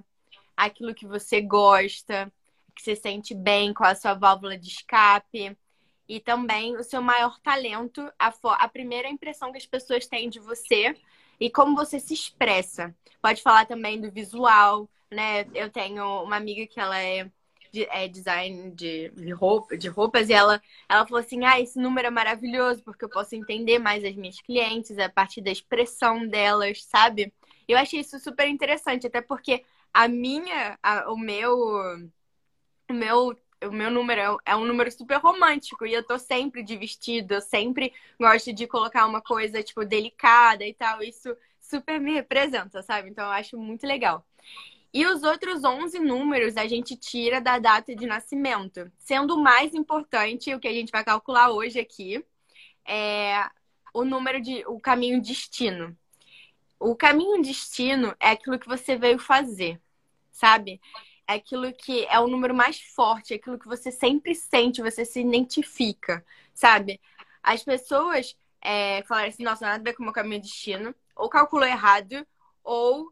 [0.56, 2.32] aquilo que você gosta,
[2.74, 5.58] que você sente bem com a sua válvula de escape.
[6.08, 10.40] E também o seu maior talento, a, a primeira impressão que as pessoas têm de
[10.40, 10.96] você
[11.40, 12.96] e como você se expressa.
[13.22, 15.46] Pode falar também do visual, né?
[15.54, 17.30] Eu tenho uma amiga que ela é
[17.72, 22.08] de, é, design de, roupa, de roupas, e ela, ela falou assim: ah, esse número
[22.08, 26.84] é maravilhoso, porque eu posso entender mais as minhas clientes a partir da expressão delas,
[26.84, 27.34] sabe?
[27.68, 31.54] Eu achei isso super interessante, até porque a minha, a, o meu
[32.90, 33.36] o meu
[33.68, 37.42] o meu número é um número super romântico e eu tô sempre de vestido, eu
[37.42, 41.02] sempre gosto de colocar uma coisa, tipo, delicada e tal.
[41.02, 43.10] Isso super me representa, sabe?
[43.10, 44.26] Então eu acho muito legal.
[44.94, 49.74] E os outros 11 números a gente tira da data de nascimento, sendo o mais
[49.74, 52.24] importante, o que a gente vai calcular hoje aqui,
[52.88, 53.46] é
[53.94, 55.98] o número de o caminho destino.
[56.80, 59.82] O caminho destino é aquilo que você veio fazer,
[60.32, 60.80] sabe?
[61.28, 65.04] É aquilo que é o número mais forte, é aquilo que você sempre sente, você
[65.04, 67.00] se identifica, sabe?
[67.42, 70.94] As pessoas é, falaram assim, nossa, nada a ver com o meu caminho de destino,
[71.16, 72.26] ou calculou errado,
[72.64, 73.12] ou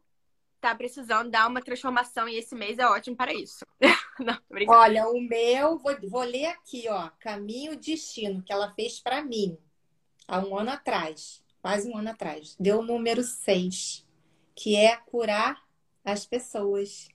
[0.59, 3.65] tá precisando dar uma transformação e esse mês é ótimo para isso.
[4.19, 9.21] Não, Olha, o meu, vou, vou ler aqui, ó, Caminho Destino, que ela fez para
[9.23, 9.57] mim
[10.27, 12.55] há um ano atrás, quase um ano atrás.
[12.59, 14.07] Deu o número 6,
[14.55, 15.61] que é curar
[16.03, 17.09] as pessoas.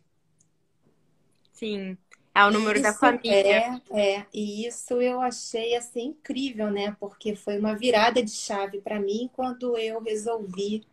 [1.59, 1.99] Sim.
[2.35, 3.81] É o número isso da família.
[3.91, 6.97] É, é, e isso eu achei assim incrível, né?
[7.01, 10.85] Porque foi uma virada de chave para mim quando eu resolvi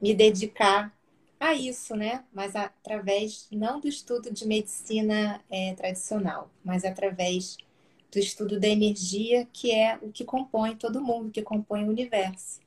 [0.00, 0.96] me dedicar
[1.38, 2.24] a isso, né?
[2.32, 7.58] Mas através não do estudo de medicina é, tradicional, mas através
[8.10, 12.60] do estudo da energia, que é o que compõe todo mundo, que compõe o universo.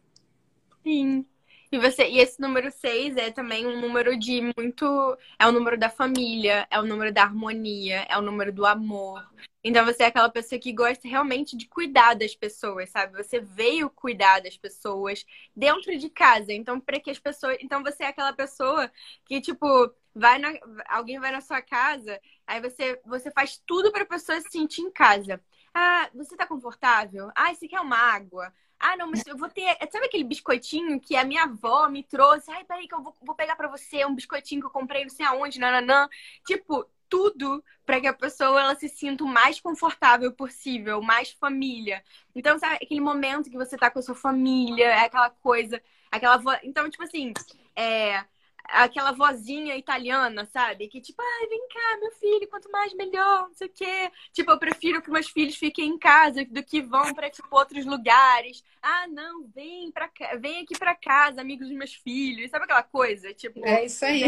[0.84, 1.26] Sim.
[1.72, 5.18] E você, e esse número 6 é também um número de muito.
[5.38, 9.26] É o número da família, é o número da harmonia, é o número do amor.
[9.64, 13.22] Então você é aquela pessoa que gosta realmente de cuidar das pessoas, sabe?
[13.22, 15.26] Você veio cuidar das pessoas
[15.56, 16.54] dentro de casa.
[16.54, 17.58] Então, para que as pessoas.
[17.62, 18.90] Então você é aquela pessoa
[19.26, 20.54] que, tipo, vai na...
[20.88, 24.82] alguém vai na sua casa, aí você, você faz tudo para a pessoa se sentir
[24.82, 25.42] em casa.
[25.74, 27.30] Ah, você tá confortável?
[27.36, 28.52] Ah, você quer uma água?
[28.80, 29.76] Ah, não, mas eu vou ter.
[29.92, 32.52] Sabe aquele biscoitinho que a minha avó me trouxe?
[32.52, 35.10] Ai, peraí, que eu vou, vou pegar pra você um biscoitinho que eu comprei não
[35.10, 36.08] sei aonde, nananã.
[36.46, 42.04] Tipo, tudo para que a pessoa ela se sinta o mais confortável possível, mais família.
[42.36, 46.40] Então, sabe, aquele momento que você tá com a sua família, é aquela coisa, aquela.
[46.64, 47.34] Então, tipo assim,
[47.76, 48.26] é
[48.68, 50.88] aquela vozinha italiana, sabe?
[50.88, 54.12] Que tipo, ai, vem cá, meu filho, quanto mais melhor, não sei o quê.
[54.34, 57.86] Tipo, eu prefiro que meus filhos fiquem em casa do que vão para tipo, outros
[57.86, 58.64] lugares.
[58.82, 62.52] Ah, não, vem para vem aqui para casa, amigos dos meus filhos.
[62.52, 63.34] Sabe aquela coisa?
[63.34, 64.24] Tipo, é isso aí.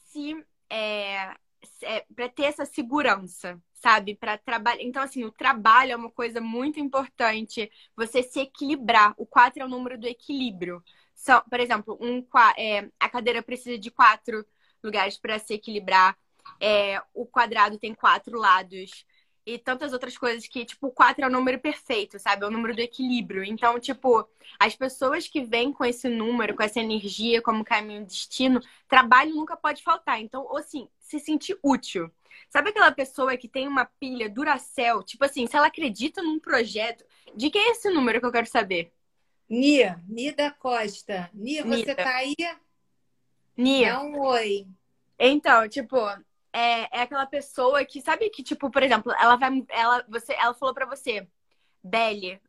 [0.07, 0.43] se.
[0.69, 1.35] É,
[1.81, 4.15] é, para ter essa segurança, sabe?
[4.15, 4.81] Para trabalhar.
[4.81, 7.69] Então, assim, o trabalho é uma coisa muito importante.
[7.97, 9.13] Você se equilibrar.
[9.17, 10.81] O 4 é o número do equilíbrio.
[11.13, 12.25] São, por exemplo, um,
[12.57, 14.45] é, a cadeira precisa de quatro
[14.81, 16.17] lugares para se equilibrar.
[16.61, 19.05] É, o quadrado tem quatro lados
[19.45, 22.45] e tantas outras coisas que, tipo, o 4 é o número perfeito, sabe?
[22.45, 23.43] É o número do equilíbrio.
[23.43, 24.25] Então, tipo,
[24.57, 29.57] as pessoas que vêm com esse número, com essa energia como caminho destino, trabalho nunca
[29.57, 30.21] pode faltar.
[30.21, 32.09] Então, ou assim, se sentir útil.
[32.49, 35.03] Sabe aquela pessoa que tem uma pilha Duracell?
[35.03, 37.03] Tipo assim, se ela acredita num projeto,
[37.35, 38.91] de quem é esse número que eu quero saber?
[39.49, 41.29] Nia, Nia da Costa.
[41.33, 42.35] Nia, você tá aí?
[43.55, 43.99] Nia.
[43.99, 44.67] Um oi.
[45.19, 45.97] Então, tipo,
[46.51, 49.63] é, é aquela pessoa que, sabe que, tipo, por exemplo, ela vai.
[49.69, 51.27] Ela, você, ela falou pra você,
[51.83, 52.39] Belly,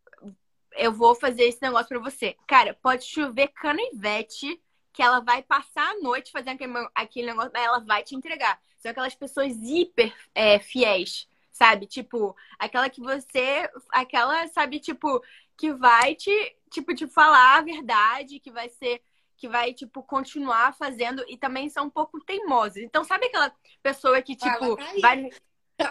[0.76, 2.36] eu vou fazer esse negócio pra você.
[2.46, 4.60] Cara, pode chover canivete
[4.92, 8.60] que ela vai passar a noite fazendo aquele, aquele negócio, mas ela vai te entregar.
[8.84, 11.86] São aquelas pessoas hiper é, fiéis, sabe?
[11.86, 13.66] Tipo, aquela que você.
[13.88, 15.24] Aquela, sabe, tipo,
[15.56, 16.30] que vai te,
[16.70, 19.00] tipo, te falar a verdade, que vai ser
[19.38, 22.76] que vai, tipo, continuar fazendo e também são um pouco teimosos.
[22.76, 23.50] Então, sabe aquela
[23.82, 25.30] pessoa que, tipo, vai.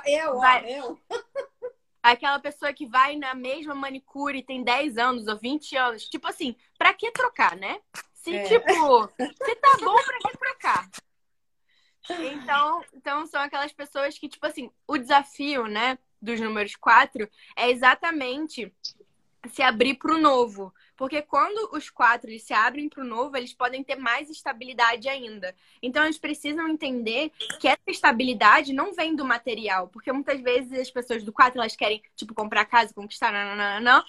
[0.05, 0.79] Eu, vai...
[0.79, 0.99] eu.
[2.01, 6.09] Aquela pessoa que vai na mesma manicure e tem 10 anos ou 20 anos.
[6.09, 7.79] Tipo assim, pra que trocar, né?
[8.13, 8.43] Se, é.
[8.43, 10.89] tipo, se tá bom, pra que trocar?
[12.09, 17.69] Então, então, são aquelas pessoas que, tipo assim, o desafio, né, dos números 4 é
[17.69, 18.73] exatamente
[19.49, 20.73] se abrir para o novo.
[20.95, 25.09] Porque quando os quatro eles se abrem para o novo, eles podem ter mais estabilidade
[25.09, 25.55] ainda.
[25.81, 29.87] Então, eles precisam entender que essa estabilidade não vem do material.
[29.87, 33.81] Porque muitas vezes as pessoas do quatro, elas querem, tipo, comprar casa, conquistar, não, não,
[33.81, 34.03] não.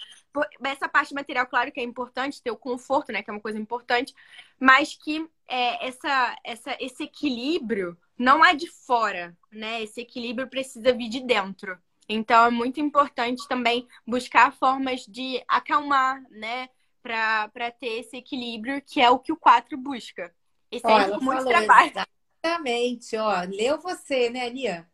[0.65, 3.23] Essa parte material, claro que é importante, ter o conforto, né?
[3.23, 4.15] Que é uma coisa importante.
[4.61, 9.83] Mas que é, essa, essa, esse equilíbrio não é de fora, né?
[9.83, 11.79] Esse equilíbrio precisa vir de dentro.
[12.09, 16.69] Então é muito importante também buscar formas de acalmar, né?
[17.03, 20.35] Para ter esse equilíbrio, que é o que o 4 busca.
[20.71, 21.93] E sempre muito trabalho.
[22.43, 23.43] Exatamente, ó.
[23.43, 24.89] Leu você, né, Lia?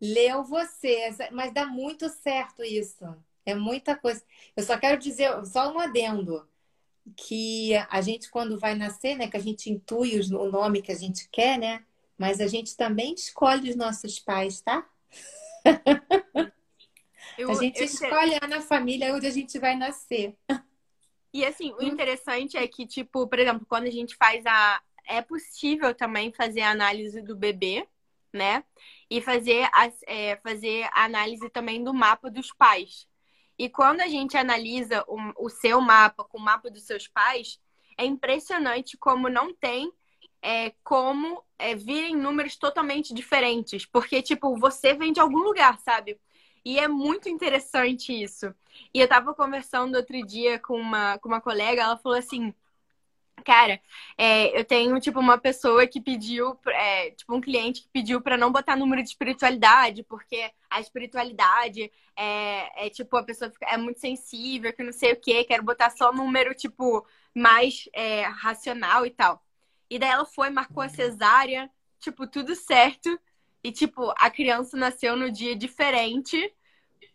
[0.00, 3.04] Leu você, mas dá muito certo isso.
[3.44, 4.22] É muita coisa.
[4.56, 6.48] Eu só quero dizer, só um adendo,
[7.16, 10.96] que a gente, quando vai nascer, né, que a gente intui o nome que a
[10.96, 11.84] gente quer, né?
[12.16, 14.86] Mas a gente também escolhe os nossos pais, tá?
[17.36, 20.36] Eu, a gente escolhe na família onde a gente vai nascer.
[21.32, 24.82] E assim, o interessante é que, tipo, por exemplo, quando a gente faz a.
[25.04, 27.88] É possível também fazer a análise do bebê,
[28.32, 28.62] né?
[29.10, 33.08] E fazer a, é, fazer a análise também do mapa dos pais.
[33.58, 37.60] E quando a gente analisa o, o seu mapa com o mapa dos seus pais,
[37.96, 39.92] é impressionante como não tem
[40.42, 43.86] é, como é, virem números totalmente diferentes.
[43.86, 46.18] Porque, tipo, você vem de algum lugar, sabe?
[46.64, 48.52] E é muito interessante isso.
[48.92, 52.52] E eu tava conversando outro dia com uma, com uma colega, ela falou assim.
[53.44, 53.80] Cara,
[54.16, 58.36] é, eu tenho, tipo, uma pessoa que pediu, é, tipo, um cliente que pediu para
[58.36, 64.00] não botar número de espiritualidade, porque a espiritualidade é, é, tipo, a pessoa é muito
[64.00, 69.10] sensível, que não sei o quê, quero botar só número, tipo, mais é, racional e
[69.10, 69.42] tal.
[69.90, 73.18] E daí ela foi, marcou a cesárea, tipo, tudo certo.
[73.64, 76.52] E, tipo, a criança nasceu no dia diferente,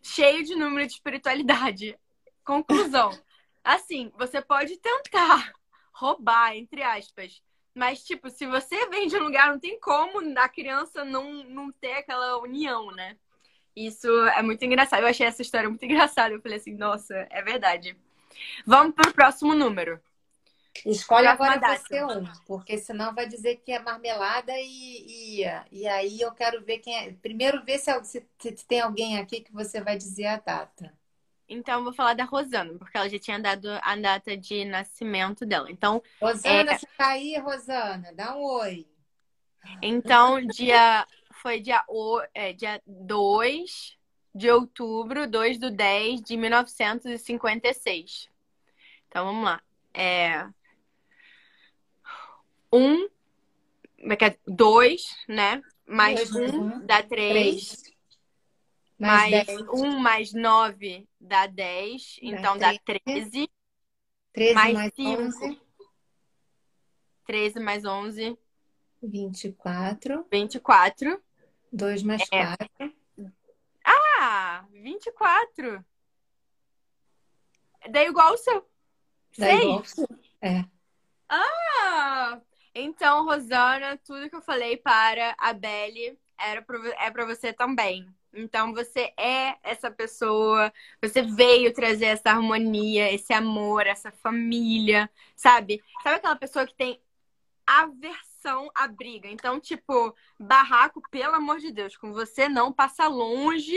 [0.02, 1.98] cheio de número de espiritualidade.
[2.44, 3.10] Conclusão.
[3.64, 5.52] Assim, você pode tentar
[5.98, 7.42] roubar, entre aspas.
[7.74, 11.70] Mas, tipo, se você vem de um lugar, não tem como a criança não, não
[11.72, 13.16] ter aquela união, né?
[13.74, 15.02] Isso é muito engraçado.
[15.02, 16.34] Eu achei essa história muito engraçada.
[16.34, 17.96] Eu falei assim, nossa, é verdade.
[18.66, 20.00] Vamos pro próximo número.
[20.86, 26.20] Escolhe agora você um, porque senão vai dizer que é marmelada e, e, e aí
[26.20, 27.12] eu quero ver quem é.
[27.12, 30.92] Primeiro, ver se, se, se, tem alguém aqui que você vai dizer a data.
[31.48, 35.46] Então, eu vou falar da Rosana, porque ela já tinha dado a data de nascimento
[35.46, 35.70] dela.
[35.70, 36.78] Então, Rosana, é...
[36.78, 38.12] você tá aí, Rosana?
[38.12, 38.86] Dá um oi.
[39.82, 41.06] Então, dia
[41.42, 43.96] foi dia, o, é, dia 2
[44.34, 48.28] de outubro, 2 do 10 de 1956.
[49.08, 49.60] Então, vamos lá.
[49.94, 50.46] É,
[52.72, 53.08] um,
[54.46, 55.62] dois, né?
[55.86, 57.80] Mais dois, um um dá três.
[57.80, 57.97] três.
[58.98, 62.18] Mais, mais um mais nove dá dez.
[62.20, 63.48] Dá então dá treze.
[64.32, 65.22] Treze mais, mais cinco.
[65.22, 65.60] onze.
[67.24, 68.38] Treze mais onze.
[69.02, 70.26] Vinte e quatro.
[70.30, 71.22] Vinte e quatro.
[71.72, 72.26] Dois mais é.
[72.26, 72.94] quatro.
[73.84, 75.84] Ah, vinte e quatro.
[77.90, 78.60] Dá igual o seu.
[79.38, 79.62] Dá Seis.
[79.62, 80.08] igual o seu.
[80.42, 80.64] É.
[81.28, 82.40] Ah,
[82.74, 88.08] Então, Rosana, tudo que eu falei para a Belle era pra, é para você também.
[88.32, 90.72] Então, você é essa pessoa,
[91.02, 95.82] você veio trazer essa harmonia, esse amor, essa família, sabe?
[96.02, 97.00] Sabe aquela pessoa que tem
[97.66, 99.28] aversão à briga?
[99.28, 103.76] Então, tipo, barraco, pelo amor de Deus, com você não passa longe.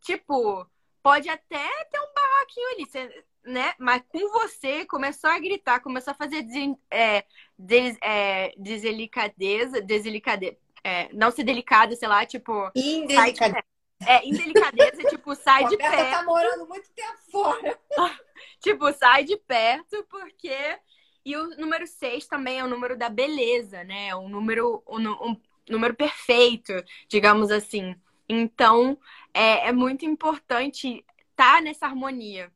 [0.00, 0.66] Tipo,
[1.02, 3.74] pode até ter um barraquinho ali, você, né?
[3.78, 7.24] Mas com você começou a gritar, começou a fazer des, é,
[7.58, 10.56] des, é, deselicadeza, deselicadeza.
[10.82, 12.70] É, não ser delicada, sei lá, tipo.
[12.74, 13.69] Indelicadeza.
[14.06, 16.10] É, indelicadeza, tipo, sai de perto.
[16.10, 17.78] tá morando muito tempo fora.
[18.60, 20.78] tipo, sai de perto, porque.
[21.22, 24.08] E o número 6 também é o número da beleza, né?
[24.08, 25.36] É um número, um, um
[25.68, 26.72] número perfeito,
[27.08, 27.94] digamos assim.
[28.26, 28.96] Então,
[29.34, 32.50] é, é muito importante estar tá nessa harmonia.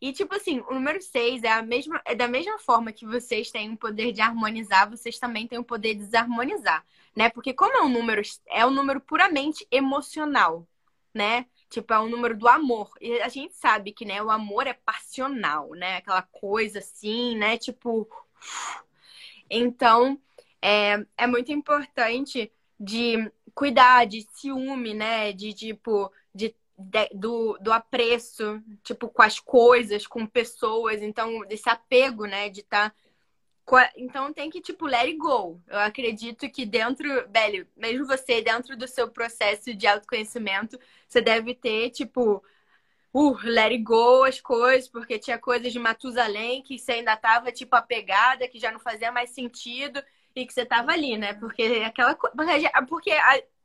[0.00, 3.50] E, tipo assim, o número 6 é, a mesma, é da mesma forma que vocês
[3.50, 6.84] têm o poder de harmonizar, vocês também têm o poder de desarmonizar,
[7.16, 7.28] né?
[7.30, 10.68] Porque como é um número, é um número puramente emocional
[11.14, 11.46] né?
[11.70, 12.90] Tipo, é um número do amor.
[13.00, 15.96] E a gente sabe que, né, o amor é passional, né?
[15.96, 17.56] Aquela coisa assim, né?
[17.56, 18.08] Tipo.
[19.48, 20.20] Então,
[20.60, 25.32] é, é muito importante de cuidar de ciúme, né?
[25.32, 31.02] De, tipo, de, de, do, do apreço, tipo, com as coisas, com pessoas.
[31.02, 32.48] Então, desse apego, né?
[32.48, 32.96] De estar tá
[33.96, 35.60] então tem que, tipo, let it go.
[35.66, 41.54] Eu acredito que dentro, velho, mesmo você, dentro do seu processo de autoconhecimento, você deve
[41.54, 42.44] ter, tipo,
[43.12, 47.50] uh, let it go as coisas, porque tinha coisas de Matusalém que você ainda tava,
[47.50, 50.02] tipo, apegada, que já não fazia mais sentido
[50.36, 51.32] e que você tava ali, né?
[51.32, 52.34] Porque aquela coisa.
[52.86, 53.12] Porque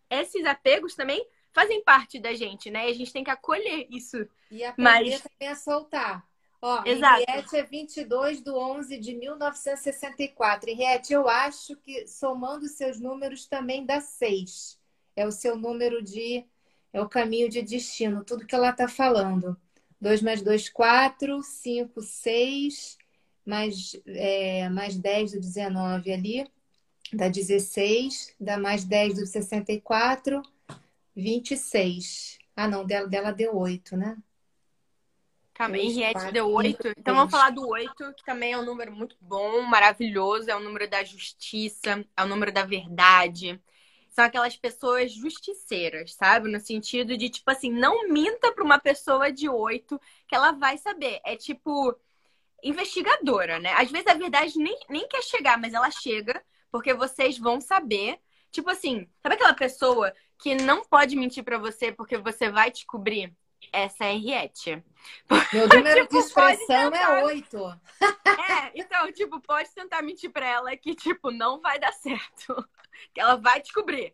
[0.10, 2.88] esses apegos também fazem parte da gente, né?
[2.88, 4.18] E a gente tem que acolher isso.
[4.52, 5.22] E aprender Mas...
[5.22, 6.29] também a soltar.
[6.62, 7.22] Ó, Exato.
[7.22, 10.70] Henriette é 22 de 11 de 1964.
[10.70, 14.78] Henriette, eu acho que somando seus números também dá 6.
[15.16, 16.45] É o seu número de.
[16.91, 19.55] É o caminho de destino, tudo que ela está falando.
[20.01, 21.41] 2 mais 2, 4.
[21.41, 22.97] 5, 6.
[23.45, 26.51] Mais, é, mais 10 do 19 ali.
[27.14, 28.36] Dá 16.
[28.39, 30.41] Dá mais 10 do 64.
[31.16, 32.38] 26.
[32.55, 34.18] Ah, não, dela, dela deu 8, né?
[35.60, 36.93] Calma, Henriette deu 8.
[36.97, 40.49] Então vamos falar do 8, que também é um número muito bom, maravilhoso.
[40.49, 43.62] É o número da justiça, é o número da verdade.
[44.10, 46.49] São aquelas pessoas justiceiras, sabe?
[46.49, 49.99] No sentido de, tipo assim, não minta para uma pessoa de 8
[50.30, 51.20] que ela vai saber.
[51.26, 51.93] É tipo
[52.64, 53.74] investigadora, né?
[53.74, 56.41] Às vezes a verdade nem, nem quer chegar, mas ela chega,
[56.72, 58.18] porque vocês vão saber.
[58.49, 63.36] Tipo assim, sabe aquela pessoa que não pode mentir para você porque você vai descobrir?
[63.72, 64.84] Essa é Henriette.
[65.53, 67.57] Meu número tipo, de expressão é oito.
[68.01, 72.68] É, então, tipo, pode tentar mentir pra ela que, tipo, não vai dar certo.
[73.14, 74.14] Que ela vai descobrir.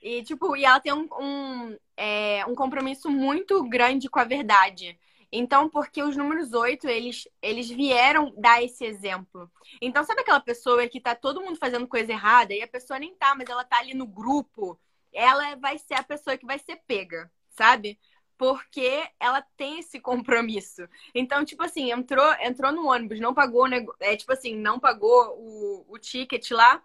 [0.00, 4.98] E, tipo, e ela tem um, um, é, um compromisso muito grande com a verdade.
[5.30, 9.50] Então, porque os números oito, eles, eles vieram dar esse exemplo.
[9.80, 13.14] Então, sabe aquela pessoa que tá todo mundo fazendo coisa errada e a pessoa nem
[13.14, 14.78] tá, mas ela tá ali no grupo?
[15.12, 17.98] Ela vai ser a pessoa que vai ser pega, sabe?
[18.42, 20.82] Porque ela tem esse compromisso.
[21.14, 23.68] Então, tipo assim, entrou, entrou no ônibus, não pagou,
[24.00, 26.82] é tipo assim, não pagou o, o ticket lá,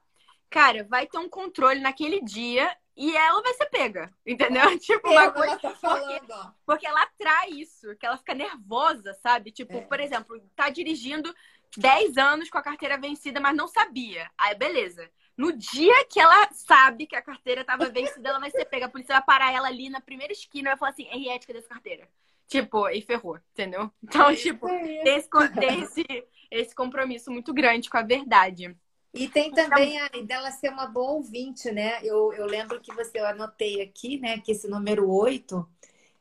[0.51, 4.65] cara, vai ter um controle naquele dia e ela vai ser pega, entendeu?
[4.77, 9.51] Tipo, uma coisa tá falando, porque, porque, ela atrai isso, que ela fica nervosa, sabe?
[9.51, 9.81] Tipo, é.
[9.81, 11.33] por exemplo, tá dirigindo
[11.75, 14.29] 10 anos com a carteira vencida, mas não sabia.
[14.37, 15.09] Aí, beleza.
[15.38, 18.88] No dia que ela sabe que a carteira estava vencida, ela vai ser pega.
[18.88, 21.59] A polícia vai parar ela ali na primeira esquina e vai falar assim: Henriette, cadê
[21.59, 22.09] essa carteira?
[22.47, 23.91] Tipo, e ferrou, entendeu?
[24.01, 28.75] Então, tipo, tem esse, tem esse, compromisso muito grande com a verdade.
[29.13, 31.99] E tem então também a dela ser uma boa ouvinte, né?
[32.03, 35.67] Eu, eu lembro que você, eu anotei aqui, né, que esse número 8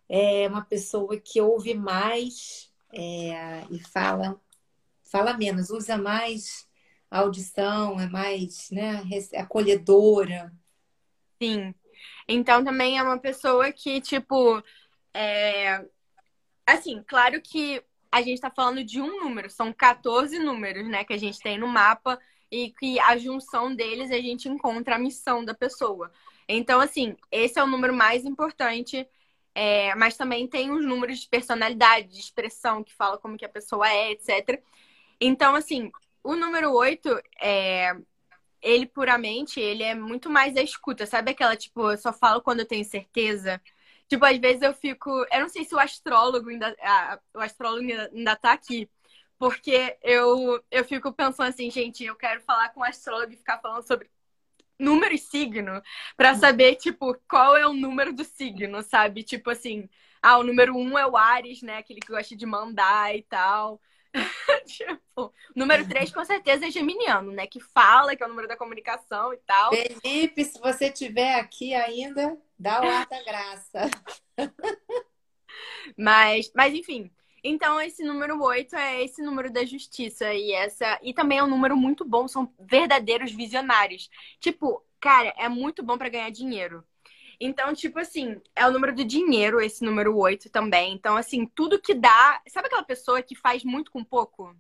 [0.09, 4.41] é uma pessoa que ouve mais é, e fala,
[5.05, 6.66] fala menos, usa mais
[7.11, 9.03] a audição é mais né,
[9.37, 10.53] acolhedora.
[11.41, 11.75] Sim.
[12.29, 14.63] Então também é uma pessoa que, tipo,
[15.15, 15.85] é...
[16.67, 21.13] assim, claro que a gente está falando de um número, são 14 números, né, que
[21.13, 22.19] a gente tem no mapa
[22.51, 26.13] e que a junção deles a gente encontra a missão da pessoa.
[26.49, 29.07] Então, assim, esse é o número mais importante,
[29.55, 29.95] é...
[29.95, 33.89] mas também tem os números de personalidade, de expressão, que fala como que a pessoa
[33.89, 34.63] é, etc.
[35.21, 35.91] Então, assim,
[36.33, 37.09] o número 8,
[37.41, 37.95] é,
[38.63, 41.07] ele puramente, ele é muito mais a escuta.
[41.07, 43.61] Sabe aquela, tipo, eu só falo quando eu tenho certeza?
[44.09, 45.11] Tipo, às vezes eu fico...
[45.33, 46.77] Eu não sei se o astrólogo ainda...
[47.35, 48.89] o astrólogo ainda tá aqui.
[49.39, 53.59] Porque eu, eu fico pensando assim, gente, eu quero falar com um astrólogo e ficar
[53.59, 54.11] falando sobre
[54.79, 55.83] número e signo
[56.17, 59.23] para saber, tipo, qual é o número do signo, sabe?
[59.23, 59.89] Tipo assim,
[60.23, 61.79] ah, o número um é o Ares, né?
[61.79, 63.81] Aquele que gosta de mandar e tal.
[64.67, 67.47] tipo, número três com certeza é geminiano, né?
[67.47, 69.73] Que fala que é o número da comunicação e tal.
[69.73, 73.91] Felipe, se você tiver aqui ainda, dá o ar da graça.
[75.97, 77.11] mas, mas enfim,
[77.49, 80.35] então, esse número 8 é esse número da justiça.
[80.35, 80.99] E essa.
[81.01, 84.11] E também é um número muito bom, são verdadeiros visionários.
[84.41, 86.85] Tipo, cara, é muito bom para ganhar dinheiro.
[87.41, 90.93] Então, tipo assim, é o número do dinheiro, esse número 8 também.
[90.93, 92.41] Então, assim, tudo que dá.
[92.49, 94.57] Sabe aquela pessoa que faz muito com pouco?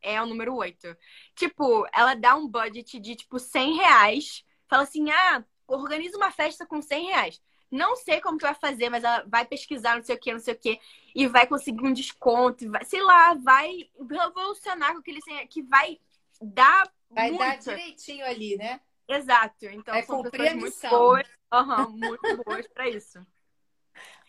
[0.00, 0.96] É o número 8.
[1.34, 4.44] Tipo, ela dá um budget de, tipo, 100 reais.
[4.68, 7.40] Fala assim, ah, organiza uma festa com 100 reais
[7.70, 10.40] não sei como que vai fazer, mas ela vai pesquisar não sei o que, não
[10.40, 10.80] sei o que,
[11.14, 15.98] e vai conseguir um desconto, vai, sei lá, vai revolucionar com aquele que vai
[16.40, 16.90] dar.
[17.10, 17.40] Vai muito.
[17.40, 18.80] dar direitinho ali, né?
[19.08, 19.66] Exato.
[19.66, 23.24] Então vai são pessoas muito boas, uhum, muito boas para isso.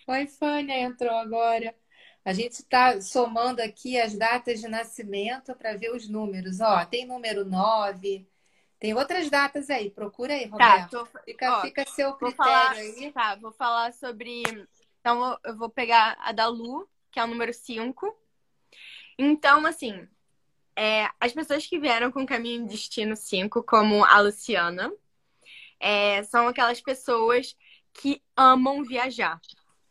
[0.07, 1.75] Oi, Fânia entrou agora.
[2.23, 6.59] A gente está somando aqui as datas de nascimento para ver os números.
[6.59, 8.27] Ó, tem número 9,
[8.79, 10.91] tem outras datas aí, procura aí, tá, Roberto.
[10.91, 11.05] Tá, tô...
[11.23, 13.11] fica, Ó, fica seu critério falar, aí.
[13.11, 14.43] Tá, vou falar sobre.
[14.99, 18.15] Então, eu vou pegar a da Lu, que é o número 5.
[19.17, 20.07] Então, assim,
[20.77, 24.93] é, as pessoas que vieram com o caminho de destino 5, como a Luciana,
[25.79, 27.57] é, são aquelas pessoas
[27.91, 29.41] que amam viajar,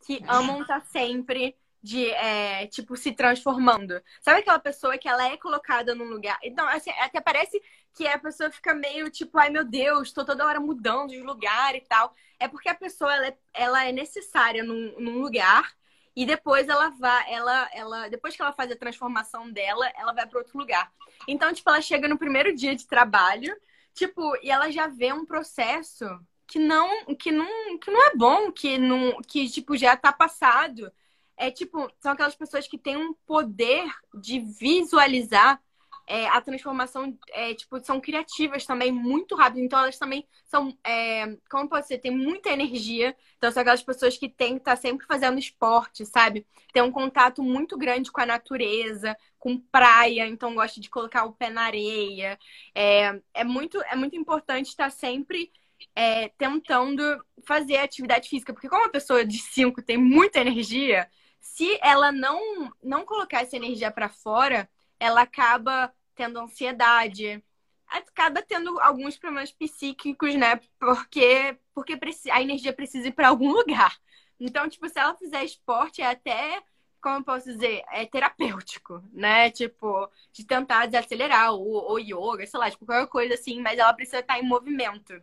[0.07, 4.01] que amam estar tá sempre de, é, tipo, se transformando.
[4.21, 6.39] Sabe aquela pessoa que ela é colocada num lugar.
[6.41, 7.61] Então, assim, até parece
[7.93, 11.75] que a pessoa fica meio tipo, ai meu Deus, tô toda hora mudando de lugar
[11.75, 12.15] e tal.
[12.39, 15.75] É porque a pessoa ela é, ela é necessária num, num lugar
[16.17, 20.27] e depois ela vai, ela, ela, depois que ela faz a transformação dela, ela vai
[20.27, 20.91] para outro lugar.
[21.29, 23.55] Então, tipo, ela chega no primeiro dia de trabalho,
[23.93, 26.07] tipo, e ela já vê um processo
[26.47, 30.91] que não, que não, que não é bom, que não, que tipo já tá passado
[31.37, 35.61] é tipo, são aquelas pessoas que têm um poder de visualizar
[36.07, 39.61] é, a transformação, é, tipo, são criativas também muito rápido.
[39.61, 43.17] Então, elas também são, é, como pode ser, tem muita energia.
[43.37, 46.47] Então, são aquelas pessoas que têm que estar sempre fazendo esporte, sabe?
[46.73, 50.27] Tem um contato muito grande com a natureza, com praia.
[50.29, 52.39] Então, gosta de colocar o pé na areia.
[52.75, 55.51] É, é, muito, é muito importante estar sempre
[55.95, 57.03] é, tentando
[57.45, 58.53] fazer atividade física.
[58.53, 61.09] Porque como a pessoa de 5 tem muita energia
[61.57, 64.69] se ela não não colocar essa energia para fora,
[65.01, 67.43] ela acaba tendo ansiedade,
[67.87, 70.61] acaba tendo alguns problemas psíquicos, né?
[70.79, 71.99] Porque porque
[72.31, 73.97] a energia precisa ir para algum lugar.
[74.41, 76.63] Então, tipo, se ela fizer esporte, é até
[77.07, 79.49] como eu posso dizer, é terapêutico, né?
[79.51, 83.95] Tipo, de tentar desacelerar, ou, ou yoga, sei lá, tipo, qualquer coisa assim, mas ela
[83.95, 85.15] precisa estar em movimento.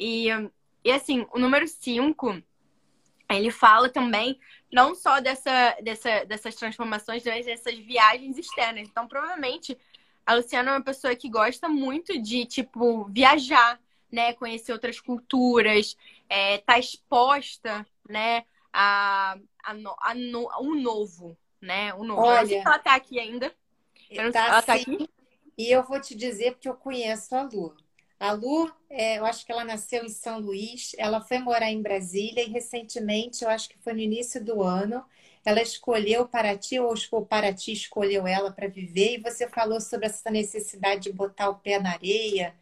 [0.00, 0.28] E,
[0.82, 2.42] e assim, o número 5,
[3.28, 4.40] ele fala também
[4.72, 8.88] não só dessa, dessa, dessas transformações, mas dessas viagens externas.
[8.88, 9.76] Então, provavelmente,
[10.24, 14.32] a Luciana é uma pessoa que gosta muito de, tipo, viajar, né?
[14.34, 15.96] Conhecer outras culturas,
[16.28, 18.44] é, tá exposta, né?
[18.72, 21.92] A, a, a, no, um novo, né?
[21.94, 22.22] Um novo.
[22.22, 23.52] Olha, não sei se ela tá aqui ainda.
[24.10, 25.08] Eu não tá, ela tá aqui.
[25.56, 27.74] E eu vou te dizer porque eu conheço a Lu.
[28.18, 31.82] A Lu, é, eu acho que ela nasceu em São Luís, ela foi morar em
[31.82, 35.04] Brasília e recentemente, eu acho que foi no início do ano,
[35.44, 40.30] ela escolheu Paraty, ou o Paraty escolheu ela para viver, e você falou sobre essa
[40.30, 42.54] necessidade de botar o pé na areia,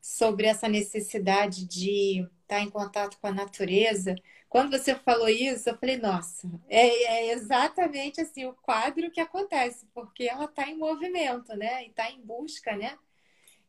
[0.00, 4.14] sobre essa necessidade de estar em contato com a natureza.
[4.48, 9.86] Quando você falou isso, eu falei, nossa, é, é exatamente assim o quadro que acontece,
[9.94, 11.84] porque ela está em movimento, né?
[11.84, 12.98] E está em busca, né?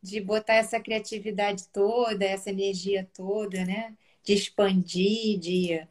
[0.01, 3.95] de botar essa criatividade toda, essa energia toda, né?
[4.23, 5.87] De expandir, de.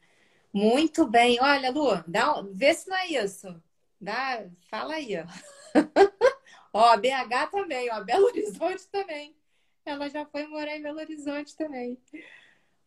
[0.53, 1.38] Muito bem.
[1.40, 3.62] Olha, Lu, dá, vê se não é isso.
[4.01, 5.24] Dá, fala aí, ó.
[6.72, 9.36] ó, BH também, ó, Belo Horizonte também.
[9.84, 11.98] Ela já foi morar em Belo Horizonte também.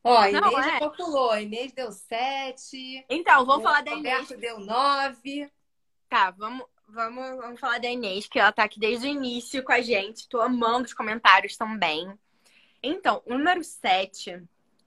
[0.04, 0.80] Ó, Inês não, é.
[0.80, 1.38] calculou.
[1.38, 3.06] Inês deu sete.
[3.10, 4.30] Então, vamos falar da Inês.
[4.30, 5.50] Roberto deu nove.
[6.10, 9.72] Tá, vamos, Vamos, vamos falar da Inês, que ela tá aqui desde o início com
[9.72, 10.30] a gente.
[10.30, 12.08] Tô amando os comentários também.
[12.84, 14.44] Então, o número 7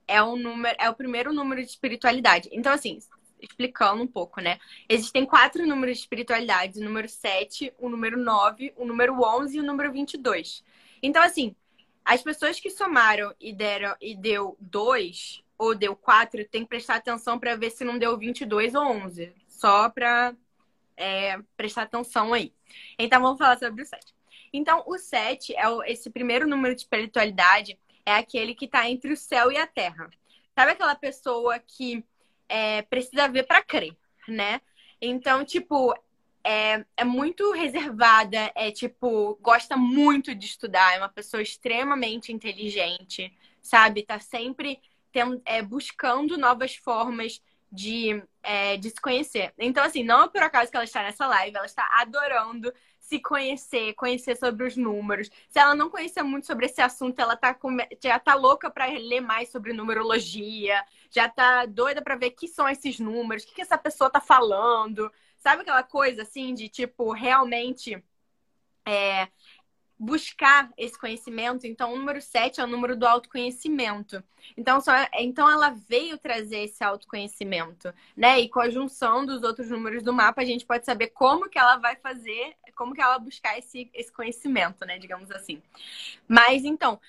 [0.07, 2.49] é o número, é o primeiro número de espiritualidade.
[2.51, 2.99] Então, assim,
[3.41, 4.59] explicando um pouco, né?
[4.87, 9.59] Existem quatro números de espiritualidade: o número 7, o número 9, o número 11 e
[9.59, 10.63] o número 22.
[11.01, 11.55] Então, assim,
[12.03, 16.95] as pessoas que somaram e deram e deu 2 ou deu 4, tem que prestar
[16.95, 19.33] atenção para ver se não deu 22 ou 11.
[19.47, 20.35] Só para
[20.95, 22.53] é, prestar atenção aí.
[22.97, 24.15] Então, vamos falar sobre o 7.
[24.53, 27.77] Então, o 7 é esse primeiro número de espiritualidade,
[28.07, 30.09] é aquele que está entre o céu e a terra.
[30.55, 32.01] Sabe aquela pessoa que
[32.47, 34.61] é, precisa ver para crer, né?
[35.01, 35.93] Então, tipo,
[36.41, 43.37] é, é muito reservada, é tipo, gosta muito de estudar, é uma pessoa extremamente inteligente,
[43.61, 44.03] sabe?
[44.03, 44.79] Tá sempre
[45.11, 49.53] tem, é, buscando novas formas de, é, de se conhecer.
[49.57, 52.73] Então, assim, não é por acaso que ela está nessa live, ela está adorando
[53.07, 55.29] se conhecer, conhecer sobre os números.
[55.49, 57.77] Se ela não conhecer muito sobre esse assunto, ela tá com...
[58.03, 62.67] já tá louca para ler mais sobre numerologia, já tá doida para ver que são
[62.67, 65.09] esses números, o que, que essa pessoa tá falando.
[65.37, 68.03] Sabe aquela coisa assim de tipo realmente
[68.85, 69.29] é,
[69.99, 71.65] buscar esse conhecimento.
[71.65, 74.23] Então, o número 7 é o número do autoconhecimento.
[74.55, 78.39] Então, só, então ela veio trazer esse autoconhecimento, né?
[78.39, 81.57] E com a junção dos outros números do mapa, a gente pode saber como que
[81.57, 84.99] ela vai fazer, como que ela buscar esse, esse conhecimento, né?
[84.99, 85.61] Digamos assim.
[86.27, 86.99] Mas, então,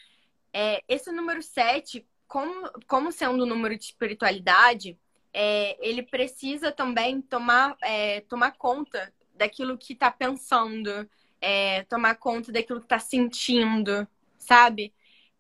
[0.53, 4.99] é, esse número 7, como, como sendo um número de espiritualidade,
[5.32, 11.09] é, ele precisa também tomar, é, tomar conta daquilo que está pensando,
[11.41, 14.07] é, tomar conta daquilo que está sentindo,
[14.39, 14.93] sabe?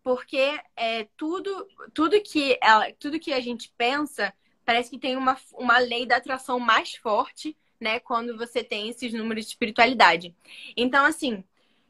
[0.02, 4.32] Porque é, tudo, tudo, que ela, tudo que a gente pensa
[4.64, 7.98] parece que tem uma, uma lei da atração mais forte, né?
[8.00, 10.34] Quando você tem esses números de espiritualidade.
[10.76, 11.42] Então, assim,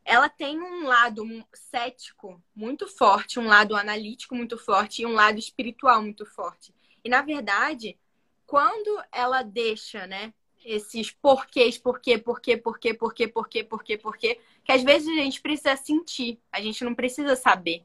[0.05, 5.39] ela tem um lado cético muito forte, um lado analítico muito forte e um lado
[5.39, 6.73] espiritual muito forte.
[7.05, 7.99] E, na verdade,
[8.47, 10.33] quando ela deixa, né,
[10.65, 15.77] esses porquês, porquê, porquê, porquê, porquê, porquê, porquê, porquê, que às vezes a gente precisa
[15.77, 17.85] sentir, a gente não precisa saber,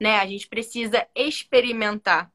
[0.00, 0.18] né?
[0.18, 2.30] A gente precisa experimentar,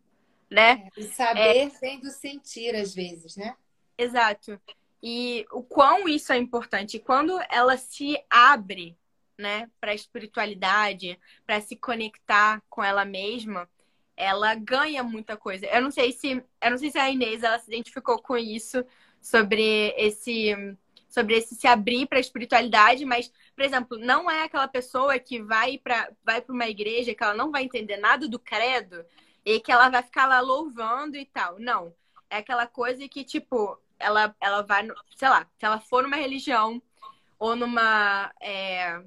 [0.50, 0.90] né?
[0.96, 1.70] É, e saber é...
[1.70, 3.56] vem do sentir, às vezes, né?
[3.98, 4.60] Exato.
[5.02, 7.00] E o quão isso é importante.
[7.00, 8.98] Quando ela se abre,
[9.38, 13.70] né, para a espiritualidade, para se conectar com ela mesma,
[14.16, 15.68] ela ganha muita coisa.
[15.68, 18.84] Eu não sei se, eu não sei se a Inês ela se identificou com isso,
[19.22, 20.78] sobre esse
[21.10, 25.42] sobre esse se abrir para a espiritualidade, mas, por exemplo, não é aquela pessoa que
[25.42, 29.04] vai para vai para uma igreja que ela não vai entender nada do credo
[29.44, 31.58] e que ela vai ficar lá louvando e tal.
[31.60, 31.94] Não.
[32.30, 36.82] É aquela coisa que, tipo, ela, ela vai, sei lá, se ela for numa religião
[37.40, 39.02] ou numa é,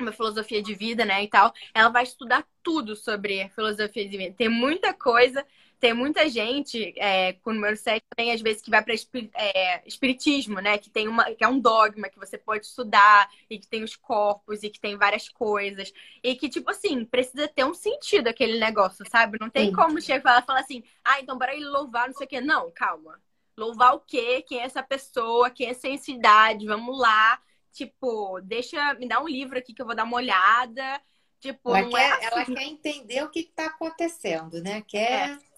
[0.00, 4.34] uma filosofia de vida, né, e tal, ela vai estudar tudo sobre filosofia de vida.
[4.36, 5.46] Tem muita coisa
[5.80, 9.82] tem muita gente é, com o número 7 também, às vezes, que vai para é,
[9.88, 10.76] espiritismo, né?
[10.76, 13.96] Que tem uma, que é um dogma que você pode estudar e que tem os
[13.96, 15.90] corpos e que tem várias coisas.
[16.22, 19.38] E que, tipo assim, precisa ter um sentido aquele negócio, sabe?
[19.40, 19.72] Não tem Sim.
[19.72, 22.40] como chegar e falar assim, ah, então bora ele louvar, não sei o quê.
[22.42, 23.18] Não, calma.
[23.56, 24.42] Louvar o quê?
[24.42, 25.48] Quem é essa pessoa?
[25.48, 26.66] Quem é essa entidade?
[26.66, 27.40] Vamos lá.
[27.72, 31.00] Tipo, deixa, me dá um livro aqui que eu vou dar uma olhada.
[31.40, 32.26] Tipo, ela, quer, é assim.
[32.26, 34.82] ela quer entender o que está acontecendo, né?
[34.82, 35.30] Quer.
[35.30, 35.49] É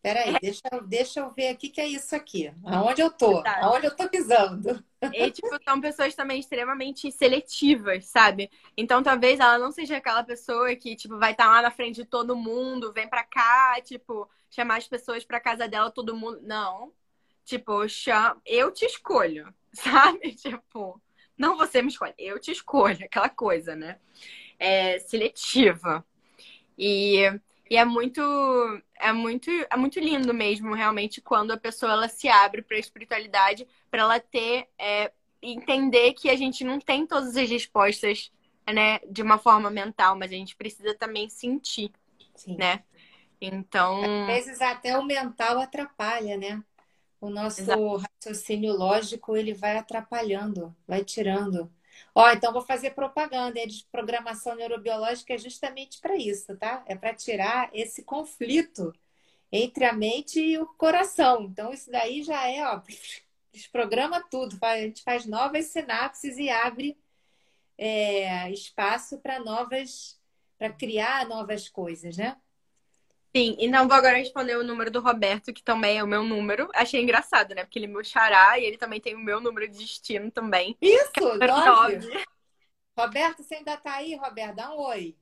[0.00, 0.38] Peraí, é.
[0.40, 2.52] deixa, deixa eu ver aqui que é isso aqui.
[2.64, 3.42] Aonde eu tô?
[3.44, 4.82] Aonde eu tô pisando?
[5.12, 8.50] E, tipo, são pessoas também extremamente seletivas, sabe?
[8.76, 11.96] Então, talvez ela não seja aquela pessoa que, tipo, vai estar tá lá na frente
[11.96, 16.40] de todo mundo, vem pra cá, tipo, chamar as pessoas pra casa dela, todo mundo.
[16.42, 16.92] Não.
[17.44, 18.40] Tipo, chama...
[18.46, 20.34] eu te escolho, sabe?
[20.34, 21.00] Tipo,
[21.36, 23.98] não você me escolhe, eu te escolho, aquela coisa, né?
[24.58, 26.04] É seletiva.
[26.76, 27.22] E
[27.70, 28.20] e é muito,
[28.96, 32.80] é muito, é muito lindo mesmo, realmente, quando a pessoa ela se abre para a
[32.80, 35.12] espiritualidade, para ela ter, é,
[35.42, 38.32] entender que a gente não tem todas as respostas,
[38.66, 41.92] né, de uma forma mental, mas a gente precisa também sentir,
[42.34, 42.56] Sim.
[42.56, 42.82] né?
[43.40, 46.62] Então, às vezes até o mental atrapalha, né?
[47.20, 48.02] O nosso Exato.
[48.22, 51.70] raciocínio lógico ele vai atrapalhando, vai tirando.
[52.14, 53.66] Ó, então vou fazer propaganda.
[53.66, 56.82] de programação neurobiológica é justamente para isso, tá?
[56.86, 58.92] É para tirar esse conflito
[59.50, 61.44] entre a mente e o coração.
[61.44, 62.82] Então, isso daí já é, ó,
[63.52, 64.58] desprograma tudo.
[64.62, 66.98] A gente faz novas sinapses e abre
[67.76, 70.20] é, espaço para novas,
[70.58, 72.36] para criar novas coisas, né?
[73.34, 76.22] Sim, e não vou agora responder o número do Roberto, que também é o meu
[76.22, 76.68] número.
[76.74, 77.62] Achei engraçado, né?
[77.62, 80.76] Porque ele é meu xará e ele também tem o meu número de destino também.
[80.80, 82.24] Isso, nove.
[82.98, 84.56] Roberto, você ainda tá aí, Roberto?
[84.56, 85.14] Dá um oi.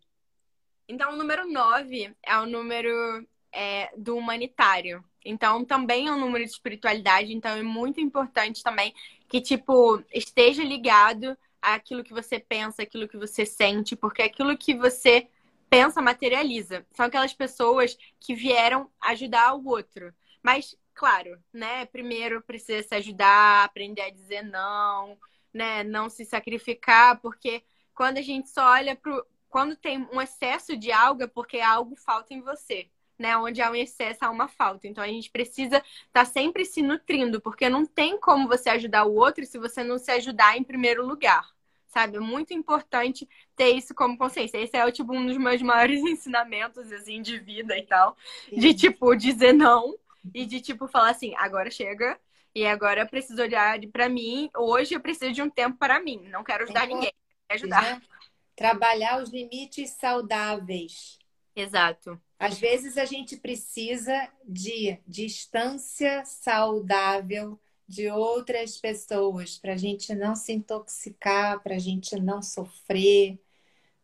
[0.88, 5.04] Então, o número 9 é o número é, do humanitário.
[5.24, 7.34] Então, também é um número de espiritualidade.
[7.34, 8.94] Então, é muito importante também
[9.28, 14.74] que, tipo, esteja ligado àquilo que você pensa, aquilo que você sente, porque aquilo que
[14.74, 15.28] você
[15.70, 16.86] pensa materializa.
[16.92, 20.12] São aquelas pessoas que vieram ajudar o outro.
[20.42, 21.86] Mas claro, né?
[21.86, 25.18] Primeiro precisa se ajudar, aprender a dizer não,
[25.52, 25.84] né?
[25.84, 27.62] Não se sacrificar, porque
[27.94, 29.24] quando a gente só olha pro.
[29.48, 32.90] Quando tem um excesso de algo, é porque algo falta em você.
[33.18, 34.86] Né, onde há um excesso, há uma falta.
[34.86, 39.06] Então a gente precisa estar tá sempre se nutrindo, porque não tem como você ajudar
[39.06, 41.55] o outro se você não se ajudar em primeiro lugar
[41.96, 42.18] sabe?
[42.18, 43.26] É muito importante
[43.56, 44.58] ter isso como consciência.
[44.58, 48.14] Esse é, tipo, um dos meus maiores ensinamentos, assim, de vida e tal.
[48.50, 48.58] Sim.
[48.58, 49.96] De, tipo, dizer não
[50.34, 52.20] e de, tipo, falar assim, agora chega
[52.54, 54.50] e agora eu preciso olhar para mim.
[54.54, 56.28] Hoje eu preciso de um tempo para mim.
[56.28, 57.12] Não quero ajudar ninguém.
[57.48, 57.82] Quero ajudar.
[57.82, 58.02] Né?
[58.54, 61.18] Trabalhar os limites saudáveis.
[61.54, 62.20] Exato.
[62.38, 67.58] Às vezes a gente precisa de distância saudável
[67.88, 73.38] de outras pessoas, para a gente não se intoxicar, para a gente não sofrer,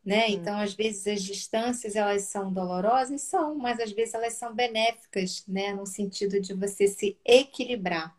[0.05, 0.27] né?
[0.27, 0.31] Hum.
[0.31, 5.45] Então, às vezes as distâncias elas são dolorosas, são, mas às vezes elas são benéficas,
[5.47, 5.73] né?
[5.73, 8.17] No sentido de você se equilibrar.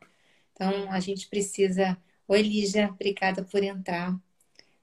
[0.53, 1.97] Então, a gente precisa.
[2.27, 4.17] Oi, Lígia, obrigada por entrar.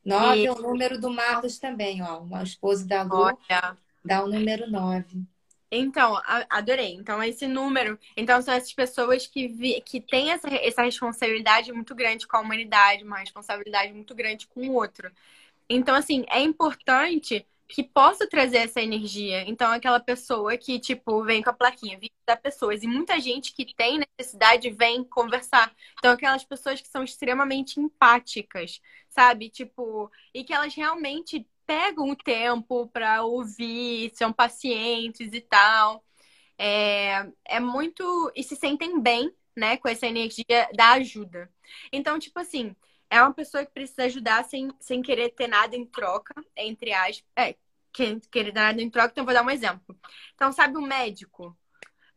[0.05, 0.47] Nove e...
[0.47, 2.23] é o número do Marlos também, ó.
[2.23, 3.77] O esposo da Lu Olha.
[4.05, 5.27] dá o número nove.
[5.71, 6.95] Então, adorei.
[6.95, 7.99] Então, esse número.
[8.17, 12.41] Então, são essas pessoas que, vi, que têm essa, essa responsabilidade muito grande com a
[12.41, 15.11] humanidade, uma responsabilidade muito grande com o outro.
[15.69, 19.49] Então, assim, é importante que possa trazer essa energia.
[19.49, 22.83] Então, aquela pessoa que, tipo, vem com a plaquinha, visita pessoas.
[22.83, 25.73] E muita gente que tem necessidade vem conversar.
[25.99, 29.49] Então, aquelas pessoas que são extremamente empáticas, sabe?
[29.49, 36.05] Tipo, e que elas realmente pegam o tempo para ouvir, são pacientes e tal.
[36.59, 38.33] É, é muito.
[38.35, 41.49] E se sentem bem, né, com essa energia da ajuda.
[41.93, 42.75] Então, tipo assim,
[43.09, 47.25] é uma pessoa que precisa ajudar sem, sem querer ter nada em troca, entre aspas.
[47.37, 47.55] É,
[48.33, 49.97] querer dar nada em troca, então vou dar um exemplo.
[50.35, 51.57] Então, sabe o um médico?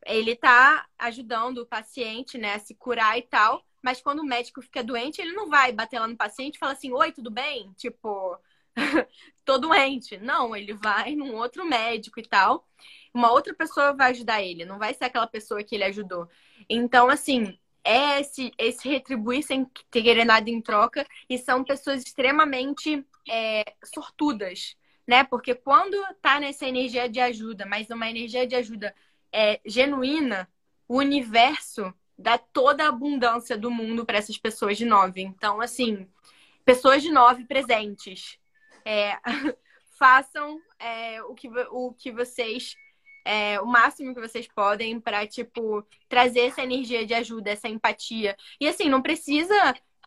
[0.04, 4.64] Ele tá ajudando o paciente, né, a se curar e tal, mas quando o médico
[4.64, 7.72] fica doente, ele não vai bater lá no paciente e falar assim: Oi, tudo bem?
[7.74, 8.40] Tipo,
[9.46, 10.18] tô doente.
[10.18, 12.68] Não, ele vai num outro médico e tal.
[13.14, 16.28] Uma outra pessoa vai ajudar ele, não vai ser aquela pessoa que ele ajudou.
[16.68, 23.06] Então, assim, é esse, esse retribuir sem ter nada em troca e são pessoas extremamente
[23.30, 24.76] é, sortudas,
[25.08, 25.24] né?
[25.24, 28.96] Porque quando tá nessa energia de ajuda, mas uma energia de ajuda
[29.32, 30.50] é, genuína,
[30.88, 35.22] o universo dá toda a abundância do mundo para essas pessoas de nove.
[35.22, 36.08] Então, assim,
[36.64, 38.40] pessoas de nove presentes
[38.86, 39.18] é,
[39.98, 42.76] façam é, o, que, o que vocês.
[43.26, 48.36] É, o máximo que vocês podem para tipo trazer essa energia de ajuda, essa empatia.
[48.60, 49.56] E assim, não precisa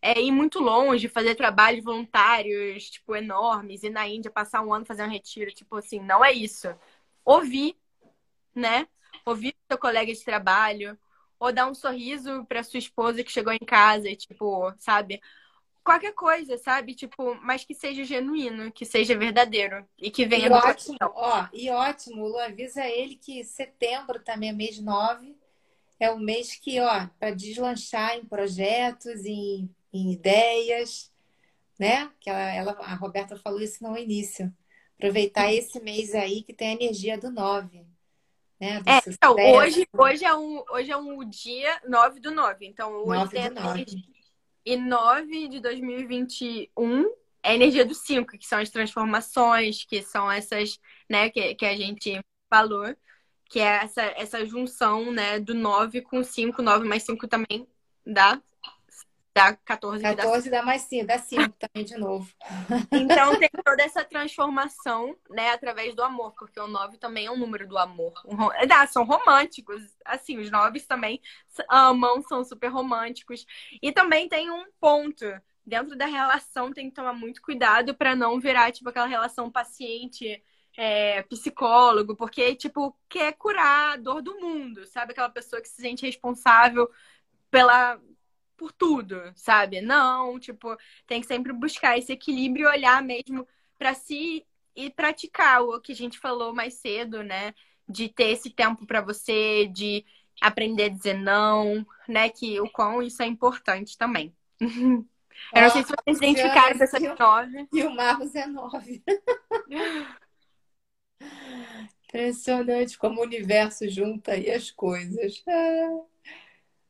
[0.03, 4.85] é, ir muito longe, fazer trabalhos voluntários, tipo, enormes, ir na Índia, passar um ano
[4.87, 6.69] fazendo um retiro, tipo assim, não é isso.
[7.25, 7.77] Ouvir,
[8.55, 8.87] né?
[9.25, 10.99] Ouvir seu colega de trabalho,
[11.39, 15.21] ou dar um sorriso para sua esposa que chegou em casa e, tipo, sabe?
[15.87, 16.95] Qualquer coisa, sabe?
[16.95, 21.47] Tipo, mas que seja genuíno, que seja verdadeiro e que venha e do ótimo, ó,
[21.53, 25.37] e ótimo, Lu, avisa ele que setembro também é mês 9,
[26.01, 31.11] é o mês que, ó, para deslanchar em projetos, em, em, ideias,
[31.79, 32.11] né?
[32.21, 34.53] Que ela, ela, a Roberta falou isso no início.
[34.99, 37.87] Aproveitar esse mês aí que tem a energia do 9.
[38.61, 38.81] Né?
[38.81, 42.67] Do é, então, hoje, hoje, é um, hoje é um dia 9 do 9.
[42.67, 44.16] Então, hoje 9 tem a energia,
[44.67, 47.05] e 9 de 2021
[47.41, 51.65] é a energia do 5, que são as transformações, que são essas, né, que, que
[51.65, 52.85] a gente falou,
[53.49, 57.69] que é essa, essa junção, né, do 9 com 5, 9 mais 5 também
[58.05, 58.43] dá
[59.37, 62.27] Dá 14 14 dá, dá mais 5, dá 5 também de novo.
[62.91, 67.37] Então tem toda essa transformação, né, através do amor, porque o 9 também é um
[67.37, 68.15] número do amor.
[68.25, 71.21] Um, ah, são românticos, assim, os 9 também
[71.69, 73.45] amam, são super românticos.
[73.83, 75.27] E também tem um ponto,
[75.67, 80.43] dentro da relação tem que tomar muito cuidado para não virar, tipo, aquela relação paciente.
[80.79, 85.13] É, psicólogo, porque, tipo, quer curar a dor do mundo, sabe?
[85.13, 86.87] Aquela pessoa que se sente responsável
[87.51, 87.99] pela,
[88.57, 89.81] por tudo, sabe?
[89.81, 90.77] Não, tipo,
[91.07, 93.47] tem que sempre buscar esse equilíbrio e olhar mesmo
[93.79, 94.45] para si
[94.75, 97.55] e praticar o que a gente falou mais cedo, né?
[97.89, 100.05] De ter esse tempo para você, de
[100.41, 102.29] aprender a dizer não, né?
[102.29, 104.35] Que o quão isso é importante também.
[105.55, 107.69] Eu não sei se vocês identificaram essa nove.
[107.73, 109.03] E o Marcos é nove.
[112.09, 115.43] Impressionante como o universo junta aí as coisas.
[115.47, 116.16] Ah.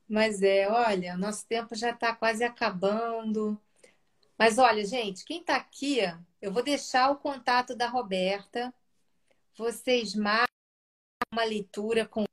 [0.08, 3.60] Mas é, olha, nosso tempo já está quase acabando.
[4.38, 5.98] Mas olha, gente, quem está aqui,
[6.40, 8.72] eu vou deixar o contato da Roberta.
[9.56, 10.46] Vocês marcam
[11.32, 12.24] uma leitura com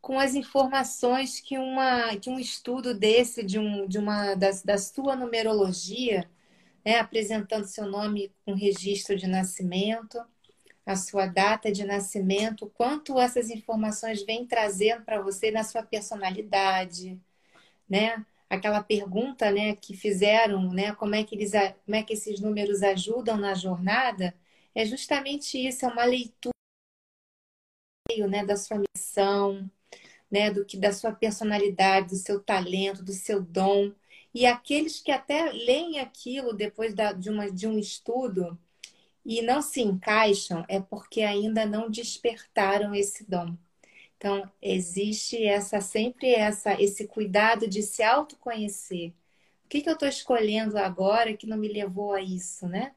[0.00, 4.76] com as informações que, uma, que um estudo desse, de, um, de uma das, da
[4.76, 6.30] sua numerologia,
[6.84, 10.18] né, apresentando seu nome com registro de nascimento,
[10.86, 17.20] a sua data de nascimento, quanto essas informações vêm trazendo para você na sua personalidade,
[17.88, 18.24] né?
[18.48, 21.52] Aquela pergunta, né, que fizeram, né, como é que eles,
[21.84, 24.34] como é que esses números ajudam na jornada,
[24.74, 26.52] é justamente isso, é uma leitura,
[28.28, 29.68] né, da sua missão,
[30.30, 33.92] né, do que da sua personalidade, do seu talento, do seu dom.
[34.34, 38.58] E aqueles que até leem aquilo depois da, de, uma, de um estudo,
[39.24, 43.56] e não se encaixam é porque ainda não despertaram esse dom.
[44.16, 49.12] Então, existe essa sempre essa esse cuidado de se autoconhecer.
[49.64, 52.94] O que, que eu estou escolhendo agora que não me levou a isso, né?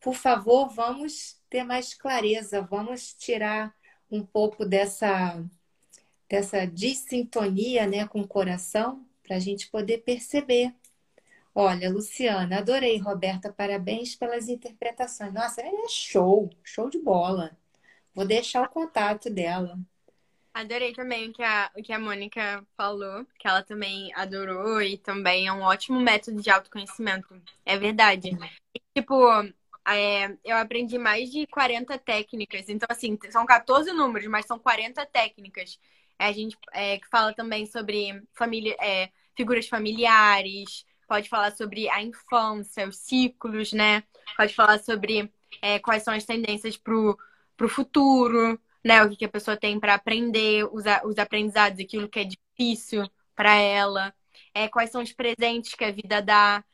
[0.00, 3.74] Por favor, vamos ter mais clareza, vamos tirar
[4.10, 5.42] um pouco dessa
[6.28, 10.72] dessa dissintonia, né, com o coração, para a gente poder perceber
[11.54, 15.32] Olha, Luciana, adorei, Roberta, parabéns pelas interpretações.
[15.32, 17.56] Nossa, é show, show de bola.
[18.14, 19.78] Vou deixar o contato dela.
[20.52, 24.98] Adorei também o que a, o que a Mônica falou, que ela também adorou e
[24.98, 27.40] também é um ótimo método de autoconhecimento.
[27.64, 28.30] É verdade.
[28.74, 29.14] E, tipo,
[29.86, 32.68] é, eu aprendi mais de 40 técnicas.
[32.68, 35.78] Então, assim, são 14 números, mas são 40 técnicas.
[36.18, 42.00] A gente é, que fala também sobre família, é, figuras familiares, pode falar sobre a
[42.00, 44.04] infância, os ciclos, né?
[44.36, 45.28] Pode falar sobre
[45.60, 49.02] é, quais são as tendências para o futuro, né?
[49.02, 53.10] O que, que a pessoa tem para aprender, os, os aprendizados, aquilo que é difícil
[53.34, 54.14] para ela,
[54.54, 56.64] é, quais são os presentes que a vida dá.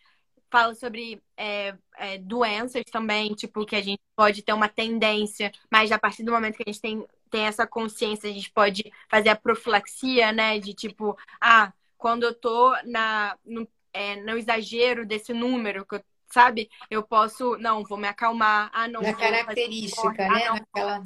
[0.51, 5.91] Fala sobre é, é, doenças também, tipo, que a gente pode ter uma tendência, mas
[5.91, 9.31] a partir do momento que a gente tem, tem essa consciência, a gente pode fazer
[9.31, 10.59] a profilaxia, né?
[10.59, 13.67] De tipo, ah, quando eu tô na, no
[13.97, 16.69] é, no exagero desse número, eu, sabe?
[16.91, 18.71] Eu posso, não, vou me acalmar.
[18.75, 19.01] Ah, não.
[19.01, 20.47] Na característica, ah, né?
[20.47, 21.03] Ah, Naquela...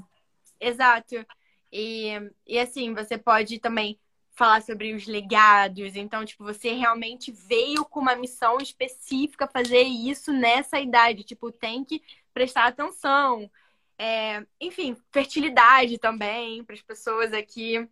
[0.58, 1.24] Exato.
[1.72, 2.14] E,
[2.44, 3.96] e assim, você pode também
[4.32, 5.94] falar sobre os legados.
[5.94, 11.22] Então, tipo, você realmente veio com uma missão específica fazer isso nessa idade.
[11.22, 12.02] Tipo, tem que
[12.34, 13.48] prestar atenção.
[13.96, 17.88] É, enfim, fertilidade também para as pessoas aqui,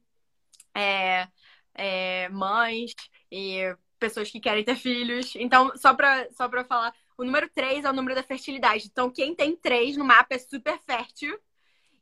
[0.75, 1.29] é,
[1.75, 2.95] é, mães
[3.31, 5.35] e pessoas que querem ter filhos.
[5.37, 8.87] Então, só pra, só pra falar, o número 3 é o número da fertilidade.
[8.87, 11.39] Então, quem tem 3 no mapa é super fértil.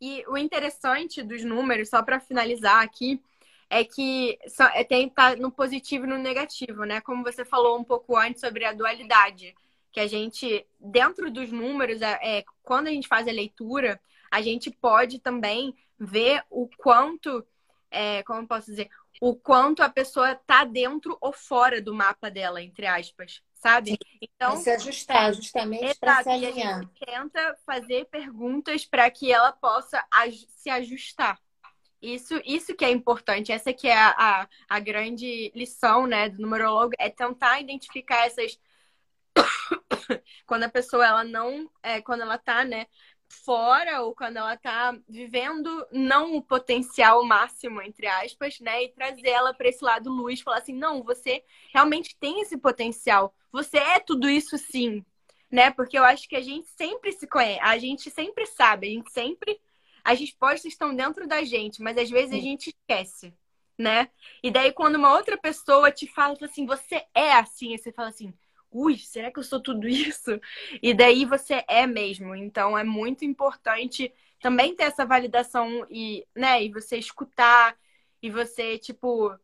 [0.01, 3.21] E o interessante dos números, só para finalizar aqui,
[3.69, 7.01] é que só, é, tem tá no positivo e no negativo, né?
[7.01, 9.55] Como você falou um pouco antes sobre a dualidade,
[9.91, 14.43] que a gente, dentro dos números, é, é quando a gente faz a leitura, a
[14.43, 17.45] gente pode também ver o quanto,
[17.91, 18.91] é, como posso dizer,
[19.21, 23.99] o quanto a pessoa tá dentro ou fora do mapa dela, entre aspas, sabe?
[24.21, 26.79] Então, se ajustar justamente para se alinhar.
[26.79, 30.05] A gente tenta fazer perguntas para que ela possa
[30.49, 31.41] se ajustar.
[32.01, 36.43] Isso, isso que é importante, essa que é a, a, a grande lição, né, do
[36.43, 38.59] numerólogo, é tentar identificar essas
[40.47, 42.87] quando a pessoa ela não é, quando ela tá né
[43.29, 48.85] fora ou quando ela está vivendo não o potencial máximo, entre aspas, né?
[48.85, 53.35] E trazer ela para esse lado luz, falar assim: não, você realmente tem esse potencial,
[53.53, 55.05] você é tudo isso sim,
[55.51, 55.71] né?
[55.71, 59.11] Porque eu acho que a gente sempre se conhece, a gente sempre sabe, a gente
[59.11, 59.61] sempre.
[60.05, 63.35] As respostas estão dentro da gente, mas às vezes a gente esquece,
[63.77, 64.09] né?
[64.41, 68.33] E daí, quando uma outra pessoa te fala assim, você é assim, você fala assim
[68.71, 70.41] ui, será que eu sou tudo isso?
[70.83, 72.35] E daí você é mesmo.
[72.35, 77.77] Então é muito importante também ter essa validação e, né, e você escutar
[78.23, 79.35] e você, tipo,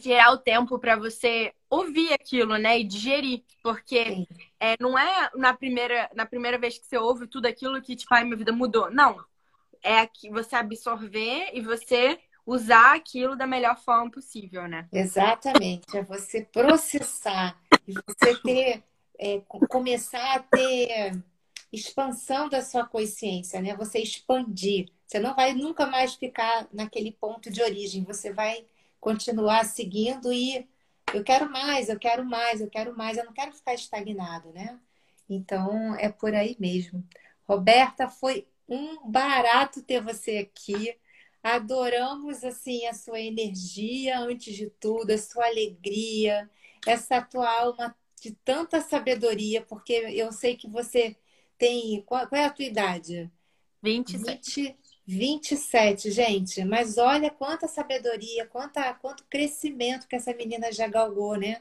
[0.00, 4.26] tirar o tempo para você ouvir aquilo, né, e digerir, porque
[4.60, 8.14] é, não é na primeira, na primeira vez que você ouve tudo aquilo que, tipo,
[8.14, 8.90] ai, minha vida mudou.
[8.90, 9.24] Não.
[9.82, 14.88] É que você absorver e você usar aquilo da melhor forma possível, né?
[14.92, 15.96] Exatamente.
[15.96, 18.82] É você processar e você ter,
[19.18, 21.22] é, começar a ter
[21.72, 23.74] expansão da sua consciência, né?
[23.76, 24.88] Você expandir.
[25.06, 28.04] Você não vai nunca mais ficar naquele ponto de origem.
[28.04, 28.66] Você vai
[29.00, 30.68] continuar seguindo e
[31.12, 33.16] eu quero mais, eu quero mais, eu quero mais.
[33.16, 34.78] Eu não quero ficar estagnado, né?
[35.28, 37.04] Então é por aí mesmo.
[37.48, 40.96] Roberta, foi um barato ter você aqui.
[41.42, 46.48] Adoramos assim a sua energia antes de tudo, a sua alegria,
[46.86, 51.16] essa tua alma de tanta sabedoria, porque eu sei que você
[51.58, 52.02] tem.
[52.02, 53.30] Qual, qual é a tua idade?
[53.82, 54.62] 27.
[54.62, 54.76] 20,
[55.06, 56.64] 27, gente.
[56.64, 61.60] Mas olha quanta sabedoria, quanta, quanto crescimento que essa menina já galgou, né?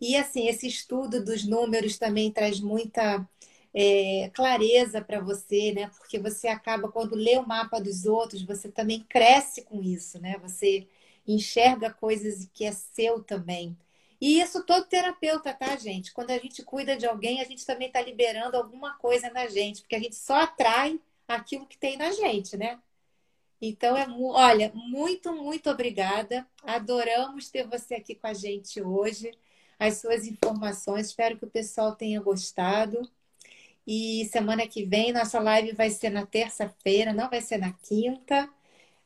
[0.00, 3.26] E assim, esse estudo dos números também traz muita
[3.74, 5.90] é, clareza para você, né?
[5.98, 10.38] Porque você acaba, quando lê o mapa dos outros, você também cresce com isso, né?
[10.42, 10.86] Você
[11.26, 13.76] enxerga coisas que é seu também.
[14.20, 16.12] E isso todo terapeuta, tá, gente?
[16.12, 19.80] Quando a gente cuida de alguém, a gente também está liberando alguma coisa na gente,
[19.82, 22.78] porque a gente só atrai aquilo que tem na gente, né?
[23.60, 26.46] Então, é, olha, muito, muito obrigada.
[26.64, 29.32] Adoramos ter você aqui com a gente hoje.
[29.78, 33.08] As suas informações, espero que o pessoal tenha gostado.
[33.86, 38.48] E semana que vem, nossa live vai ser na terça-feira, não vai ser na quinta.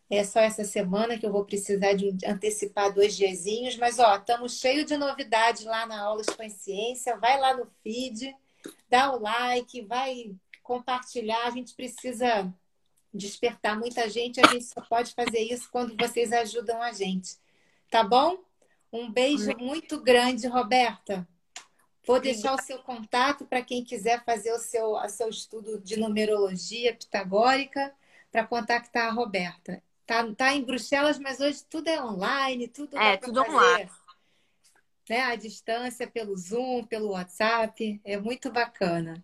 [0.08, 3.76] É só essa semana que eu vou precisar de antecipar dois diazinhos.
[3.76, 7.16] Mas, ó, estamos cheio de novidades lá na Aulas Consciência.
[7.16, 8.34] Vai lá no feed,
[8.88, 11.46] dá o like, vai compartilhar.
[11.46, 12.52] A gente precisa
[13.12, 14.40] despertar muita gente.
[14.40, 17.36] A gente só pode fazer isso quando vocês ajudam a gente.
[17.90, 18.38] Tá bom?
[18.92, 21.26] Um beijo muito grande, Roberta.
[22.07, 25.98] Vou deixar o seu contato para quem quiser fazer o seu, o seu estudo de
[25.98, 27.92] numerologia pitagórica
[28.30, 29.82] para contactar a Roberta.
[30.07, 33.90] Tá, tá em Bruxelas, mas hoje tudo é online, tudo é tudo fazer, online.
[35.09, 38.00] Né, à distância, pelo Zoom, pelo WhatsApp.
[38.04, 39.22] É muito bacana.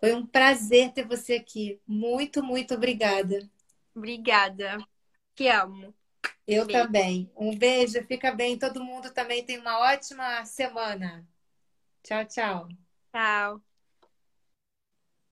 [0.00, 1.78] Foi um prazer ter você aqui.
[1.86, 3.46] Muito, muito obrigada.
[3.94, 4.78] Obrigada.
[5.34, 5.94] Te amo.
[6.46, 6.82] Eu beijo.
[6.82, 7.30] também.
[7.36, 8.58] Um beijo, fica bem.
[8.58, 11.26] Todo mundo também tem uma ótima semana.
[12.02, 12.68] 教教
[13.12, 13.62] 教。